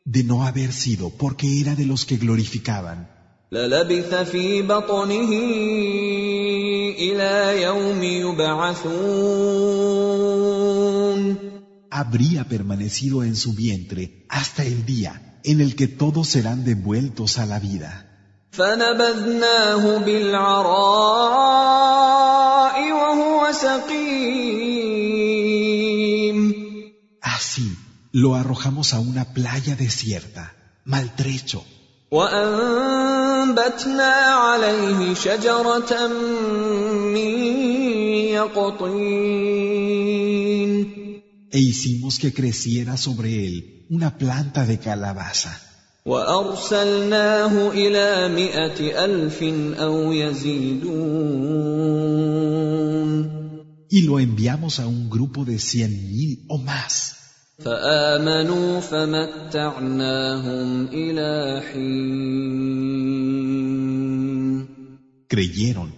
De 0.05 0.25
no 0.25 0.45
haber 0.45 0.73
sido 0.73 1.11
porque 1.11 1.61
era 1.61 1.75
de 1.75 1.87
los 1.87 2.05
que 2.05 2.17
glorificaban. 2.17 3.09
Habría 11.91 12.45
permanecido 12.45 13.23
en 13.23 13.37
su 13.37 13.55
vientre 13.55 14.25
hasta 14.29 14.65
el 14.65 14.87
día 14.87 15.41
en 15.45 15.61
el 15.61 15.77
que 15.77 15.89
todos 15.89 16.29
serán 16.29 16.65
devueltos 16.65 17.39
a 17.39 17.47
la 17.47 17.59
vida. 17.61 18.12
فنبذناه 18.52 19.98
بالعراء 19.98 21.32
وهو 22.92 23.52
سقيم 23.52 25.18
Así 27.22 27.78
lo 28.12 28.36
arrojamos 28.36 28.94
a 28.94 29.00
una 29.00 29.26
playa 29.34 29.76
desierta, 29.76 30.54
maltrecho, 30.86 31.64
وانبتنا 32.12 34.14
عليه 34.14 35.14
شجره 35.14 36.08
من 37.14 37.28
يقطين 38.32 39.98
e 41.52 41.60
hicimos 41.60 42.20
que 42.20 42.34
creciera 42.34 42.98
sobre 42.98 43.46
él 43.46 43.86
una 43.90 44.18
planta 44.18 44.66
de 44.66 44.80
calabaza. 44.80 45.62
وارسلناه 46.06 47.72
الى 47.72 48.30
مائه 48.36 49.06
الف 49.06 49.44
او 49.80 50.12
يزيدون 50.12 51.68
Y 53.90 54.02
lo 54.02 54.20
enviamos 54.20 54.82
a 54.82 54.86
un 54.88 55.10
grupo 55.10 55.46
de 55.46 55.58
cien 55.60 55.92
mil 56.12 56.46
o 56.50 56.58
más. 56.58 57.14
فامنوا 57.60 58.80
فمتعناهم 58.80 60.70
الى 60.88 61.62
حين 61.72 63.08
Creyeron 65.28 65.94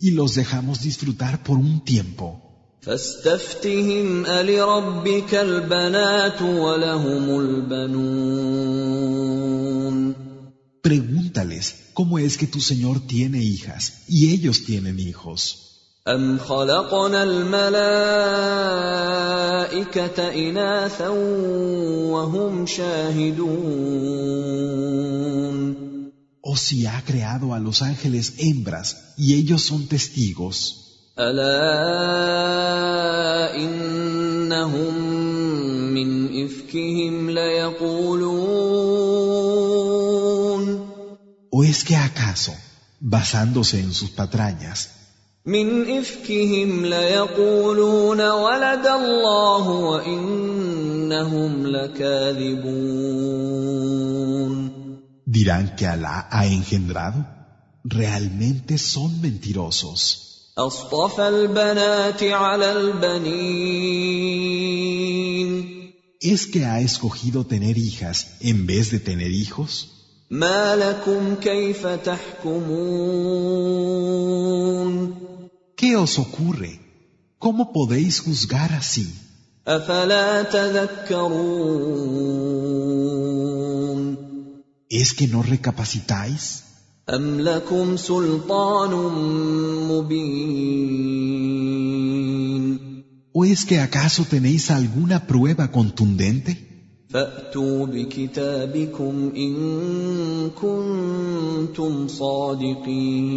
y 0.00 0.10
los 0.10 0.34
dejamos 0.34 0.82
disfrutar 0.82 1.42
por 1.42 1.56
un 1.56 1.84
tiempo. 1.84 2.47
فاستفتهم 2.80 4.26
ألربك 4.26 5.34
البنات 5.34 6.42
ولهم 6.42 7.40
البنون 7.40 8.94
Pregúntales 10.82 11.64
cómo 11.94 12.18
es 12.18 12.36
que 12.36 12.46
tu 12.46 12.60
Señor 12.60 13.00
tiene 13.06 13.42
hijas 13.42 14.02
y 14.06 14.34
ellos 14.34 14.64
tienen 14.66 15.00
hijos. 15.00 15.64
أم 16.08 16.38
خلقنا 16.38 17.22
الملائكة 17.22 17.68
إناثا 20.48 21.08
وهم 21.08 22.66
شاهدون 22.66 24.34
O 26.42 26.56
si 26.56 26.84
ha 26.86 27.02
creado 27.02 27.54
a 27.54 27.58
los 27.58 27.80
ángeles 27.80 28.34
hembras 28.36 29.14
y 29.16 29.34
ellos 29.34 29.62
son 29.62 29.88
testigos. 29.88 30.87
ألا 31.18 31.54
إنهم 33.56 34.94
من 35.94 36.44
إفكهم 36.44 37.30
ليقولون 37.30 38.74
¿O 41.56 41.62
es 41.62 41.84
que 41.84 41.94
acaso, 41.94 42.52
basándose 43.00 43.78
en 43.78 43.92
sus 43.94 44.10
patrañas, 44.10 44.88
من 45.46 45.98
إفكهم 45.98 46.86
ليقولون 46.86 48.20
ولد 48.30 48.86
الله 48.86 49.68
وإنهم 49.68 51.66
لكاذبون 51.66 53.14
dirán 55.26 55.74
que 55.76 55.86
Alá 55.86 56.28
ha 56.30 56.46
engendrado? 56.46 57.26
Realmente 57.84 58.78
son 58.78 59.20
mentirosos. 59.20 60.27
أصطفى 60.58 61.28
البنات 61.28 62.22
على 62.22 62.72
البنين 62.72 64.34
¿Es 66.20 66.46
que 66.46 66.64
ha 66.64 66.80
escogido 66.80 67.44
tener 67.44 67.76
hijas 67.76 68.16
en 68.40 68.66
vez 68.66 68.90
de 68.90 68.98
tener 68.98 69.30
hijos? 69.30 69.88
ما 70.30 70.76
لكم 70.76 71.34
كيف 71.34 71.86
تحكمون 71.86 72.94
¿Qué 75.76 75.96
os 75.96 76.18
ocurre? 76.18 76.80
¿Cómo 77.38 77.72
podéis 77.72 78.20
juzgar 78.20 78.72
así? 78.72 79.06
أفلا 79.68 80.42
تذكرون 80.42 81.64
¿Es 84.90 85.12
que 85.14 85.26
no 85.26 85.42
recapacitáis? 85.42 86.64
أم 87.08 87.40
لكم 87.40 87.96
سلطان 87.96 88.90
مبين 89.90 91.24
¿O 93.36 93.44
es 93.44 93.64
que 93.64 93.80
acaso 93.80 94.24
tenéis 94.24 94.70
alguna 94.70 95.26
prueba 95.26 95.68
contundente? 95.72 96.56
فأتوا 97.10 97.86
بكتابكم 97.86 99.32
إن 99.36 99.54
كنتم 100.50 102.08
صادقين 102.08 103.34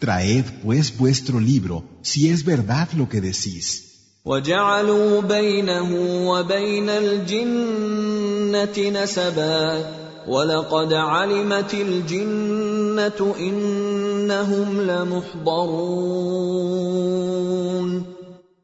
Traed 0.00 0.44
pues 0.62 0.96
vuestro 0.96 1.40
libro, 1.40 1.82
si 2.02 2.28
es 2.28 2.44
verdad 2.44 2.88
lo 2.92 3.08
que 3.08 3.20
decís. 3.20 3.84
وجعلوا 4.24 5.20
بينه 5.20 5.90
وبين 6.28 6.88
الجنة 6.88 8.78
نسبا 9.02 10.01
ولقد 10.28 10.92
علمت 10.92 11.74
الجنة 11.74 13.34
إنهم 13.40 14.80
لمحضرون 14.80 16.18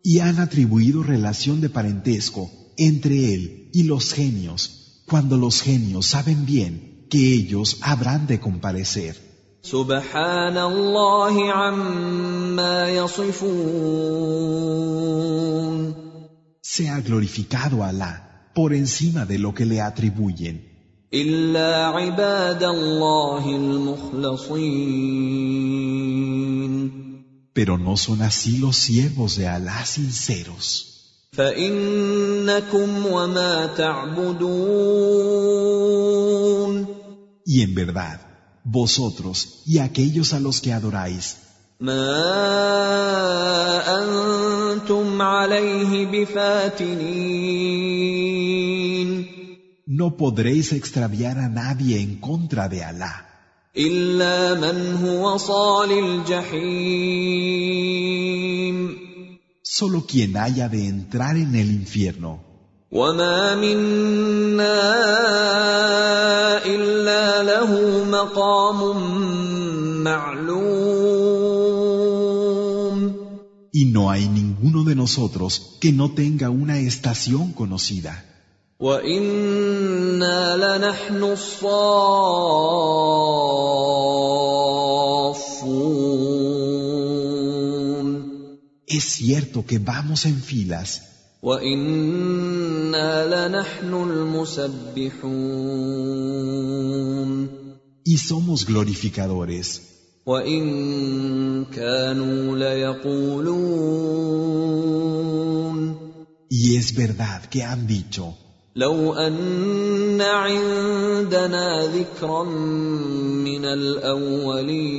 Y 0.07 0.19
han 0.19 0.39
atribuido 0.39 1.03
relación 1.03 1.63
de 1.63 1.71
parentesco 1.71 2.51
entre 2.77 3.33
él 3.35 3.71
y 3.73 3.85
los 3.85 4.13
genios, 4.13 5.03
cuando 5.07 5.39
los 5.39 5.63
genios 5.63 6.05
saben 6.07 6.45
bien 6.45 7.07
que 7.09 7.33
ellos 7.33 7.79
habrán 7.81 8.27
de 8.27 8.39
comparecer. 8.39 9.17
سبحان 9.63 10.59
الله 10.59 11.53
عما 11.53 12.89
يصفون 12.89 14.35
Sea 16.61 17.01
glorificado 17.01 17.83
Alá 17.83 18.51
por 18.55 18.75
encima 18.75 19.25
de 19.25 19.39
lo 19.39 19.55
que 19.55 19.65
le 19.65 19.81
atribuyen, 19.81 20.68
إلا 21.15 21.87
عباد 21.87 22.63
الله 22.63 23.57
المخلصين 23.57 25.15
pero 27.55 27.79
no 27.79 27.97
son 27.97 28.21
así 28.23 28.59
los 28.59 28.77
siervos 28.77 29.37
de 29.37 29.47
Alá 29.47 29.87
sinceros. 29.87 30.91
فإنكم 31.33 33.07
وما 33.07 33.67
تعبدون 33.67 34.75
Y 37.47 37.61
en 37.63 37.75
verdad, 37.75 38.21
vosotros 38.65 39.63
y 39.67 39.79
aquellos 39.79 40.33
a 40.33 40.41
los 40.41 40.61
que 40.61 40.73
adoráis, 40.73 41.37
ما 41.81 42.35
أنتم 44.03 45.23
عليه 45.23 46.07
بفاتنين 46.07 47.55
no 49.89 50.17
podréis 50.17 50.73
extraviar 50.73 51.39
a 51.39 51.49
nadie 51.49 52.01
en 52.01 52.21
contra 52.21 52.69
de 52.69 52.85
Alá, 52.85 53.35
إلا 53.77 54.55
من 54.55 54.95
هو 55.05 55.37
صال 55.37 55.93
الجحيم 55.93 57.65
solo 59.65 60.07
quien 60.07 60.37
haya 60.37 60.69
de 60.69 60.87
entrar 60.87 61.37
en 61.37 61.55
el 61.57 61.71
infierno. 61.71 62.41
وما 62.93 63.55
منا 63.55 64.81
إلا 66.67 67.43
له 67.43 68.05
مقام 68.05 68.97
معلوم 70.05 71.15
Y 73.73 73.87
no 73.87 74.11
hay 74.13 74.29
ninguno 74.29 74.85
de 74.85 74.95
nosotros 74.95 75.79
que 75.81 75.91
no 75.93 76.13
tenga 76.13 76.49
una 76.51 76.79
estación 76.79 77.53
conocida. 77.53 78.28
وإنا 78.81 80.57
لنحن 80.57 81.23
الصافون 81.23 81.75
Es 88.87 89.05
cierto 89.05 89.65
que 89.67 89.79
vamos 89.79 90.27
en 90.27 90.43
filas 90.43 91.01
وإنا 91.43 93.11
لنحن 93.49 93.95
المسبحون 93.95 95.55
y 98.07 98.19
somos 98.19 98.67
glorificadores. 98.67 99.81
وإن 100.27 101.65
كانوا 101.65 102.57
ليقولون 102.59 103.85
Y 106.51 106.77
es 106.77 106.95
verdad 106.95 107.45
que 107.51 107.63
han 107.65 107.87
dicho, 107.87 108.37
لو 108.76 109.14
أن 109.14 110.22
عندنا 110.22 111.86
ذكرا 111.88 112.44
من 112.44 113.66
الأولين 113.66 114.90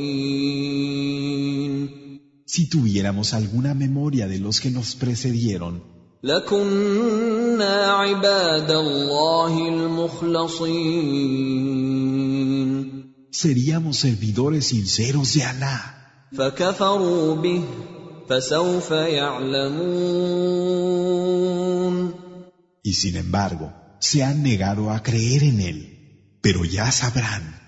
si 2.46 2.68
tuviéramos 2.68 3.32
alguna 3.32 3.74
memoria 3.74 4.26
de 4.26 4.40
los 4.40 4.60
que 4.60 4.70
nos 4.70 4.96
precedieron, 4.96 5.80
لكنا 6.22 7.92
عباد 7.92 8.70
الله 8.70 9.68
المخلصين 9.68 11.20
seríamos 13.30 13.96
servidores 13.98 14.66
sinceros 14.66 15.34
de 15.34 15.44
Alá. 15.44 15.94
فكفروا 16.38 17.34
به 17.34 17.62
فسوف 18.28 18.90
يعلمون 18.90 20.20
y 22.82 22.94
sin 22.94 23.16
embargo 23.16 23.72
se 24.00 24.22
han 24.24 24.42
negado 24.42 24.90
a 24.90 25.02
creer 25.02 25.42
en 25.44 25.60
él, 25.60 26.38
pero 26.40 26.64
ya 26.64 26.90
sabrán. 26.90 27.60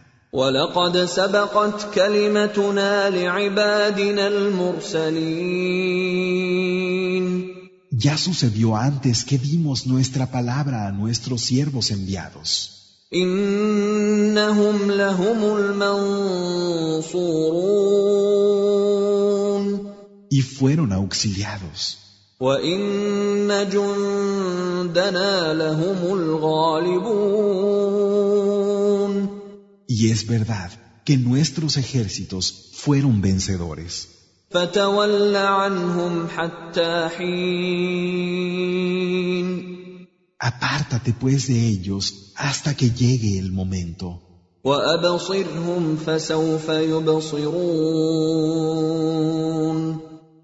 Ya 8.04 8.16
sucedió 8.16 8.76
antes 8.76 9.24
que 9.24 9.36
dimos 9.38 9.86
nuestra 9.86 10.30
palabra 10.30 10.88
a 10.88 10.92
nuestros 10.92 11.42
siervos 11.42 11.90
enviados. 11.90 13.08
Y 20.30 20.40
fueron 20.40 20.92
auxiliados. 20.94 22.01
وان 22.41 23.69
جندنا 23.69 25.53
لهم 25.53 26.13
الغالبون 26.13 27.47
Y 29.89 30.11
es 30.11 30.27
verdad 30.27 30.69
que 31.05 31.17
nuestros 31.17 31.77
ejércitos 31.77 32.43
fueron 32.73 33.21
vencedores. 33.21 34.07
فتول 34.51 35.35
عنهم 35.35 36.27
حتى 36.27 37.09
حين 37.17 38.57
Apártate 40.39 41.13
pues 41.19 41.47
de 41.47 41.67
ellos 41.67 42.33
hasta 42.35 42.75
que 42.75 42.91
llegue 42.91 43.39
el 43.39 43.51
momento. 43.51 44.19
وابصرهم 44.63 45.97
فسوف 46.05 46.69
يبصرون 48.27 49.99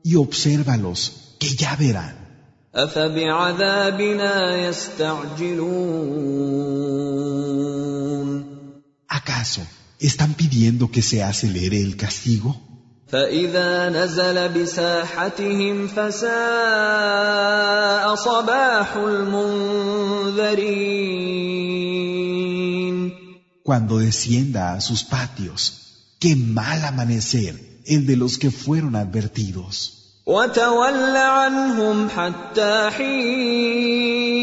Y 0.06 0.16
obsérvalos, 0.16 1.00
que 1.39 1.56
ya 1.56 1.76
verán. 1.76 2.24
افبعذابنا 2.76 4.56
يستعجلون 4.68 6.14
¿Acaso 9.08 9.62
están 10.00 10.34
pidiendo 10.34 10.89
que 10.91 11.02
se 11.02 11.24
acelere 11.24 11.82
el 11.82 11.96
castigo? 11.96 12.56
فاذا 13.08 13.89
نزل 13.89 14.50
بساحتهم 14.50 15.88
فساء 15.88 16.34
صباح 18.16 18.96
المنذرين 18.96 20.24
Cuando 23.64 24.00
descienda 24.00 24.74
a 24.74 24.82
sus 24.82 25.04
patios, 25.06 25.62
qué 26.20 26.36
mal 26.36 26.84
amanecer 26.84 27.82
el 27.86 28.06
de 28.06 28.18
los 28.18 28.38
que 28.38 28.52
fueron 28.52 28.96
advertidos. 28.98 29.97
وتول 30.28 31.18
عنهم 31.18 32.10
حتى 32.10 32.89
حين 32.89 34.34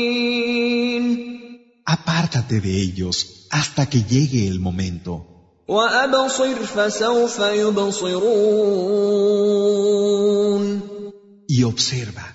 Apártate 1.86 2.60
de 2.60 2.72
ellos 2.86 3.46
hasta 3.50 3.82
que 3.90 4.02
llegue 4.04 4.46
el 4.48 4.60
momento. 4.60 5.26
وابصر 5.68 6.54
فسوف 6.66 7.38
يبصرون 9.50 10.80
Y 11.48 11.62
observa, 11.64 12.26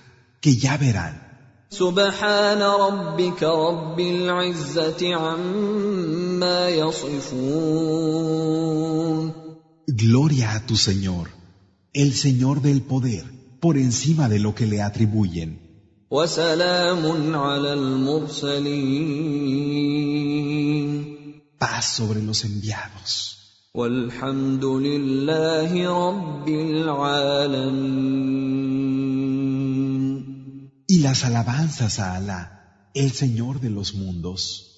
que 0.42 0.56
ya 0.58 0.78
verán. 0.78 1.22
سبحان 1.70 2.62
ربك 2.62 3.44
رب 3.44 4.00
العزه 4.00 5.16
عما 5.16 6.70
يصفون 6.70 8.26
Gloria 9.88 10.48
a 10.56 10.66
tu 10.66 10.76
Señor, 10.78 11.30
el 11.94 12.14
Señor 12.14 12.62
del 12.62 12.82
poder, 12.82 13.26
por 13.61 13.77
encima 13.77 14.29
de 14.29 14.39
lo 14.39 14.55
que 14.55 14.67
le 14.67 14.83
atribuyen. 14.83 15.61
Paz 21.59 21.85
sobre 21.85 22.23
los 22.23 22.45
enviados. 22.45 23.37
Y 30.89 30.99
las 30.99 31.25
alabanzas 31.25 31.99
a 32.01 32.17
Alá, 32.17 32.91
el 32.95 33.13
Señor 33.13 33.61
de 33.61 33.71
los 33.71 33.95
mundos. 33.95 34.70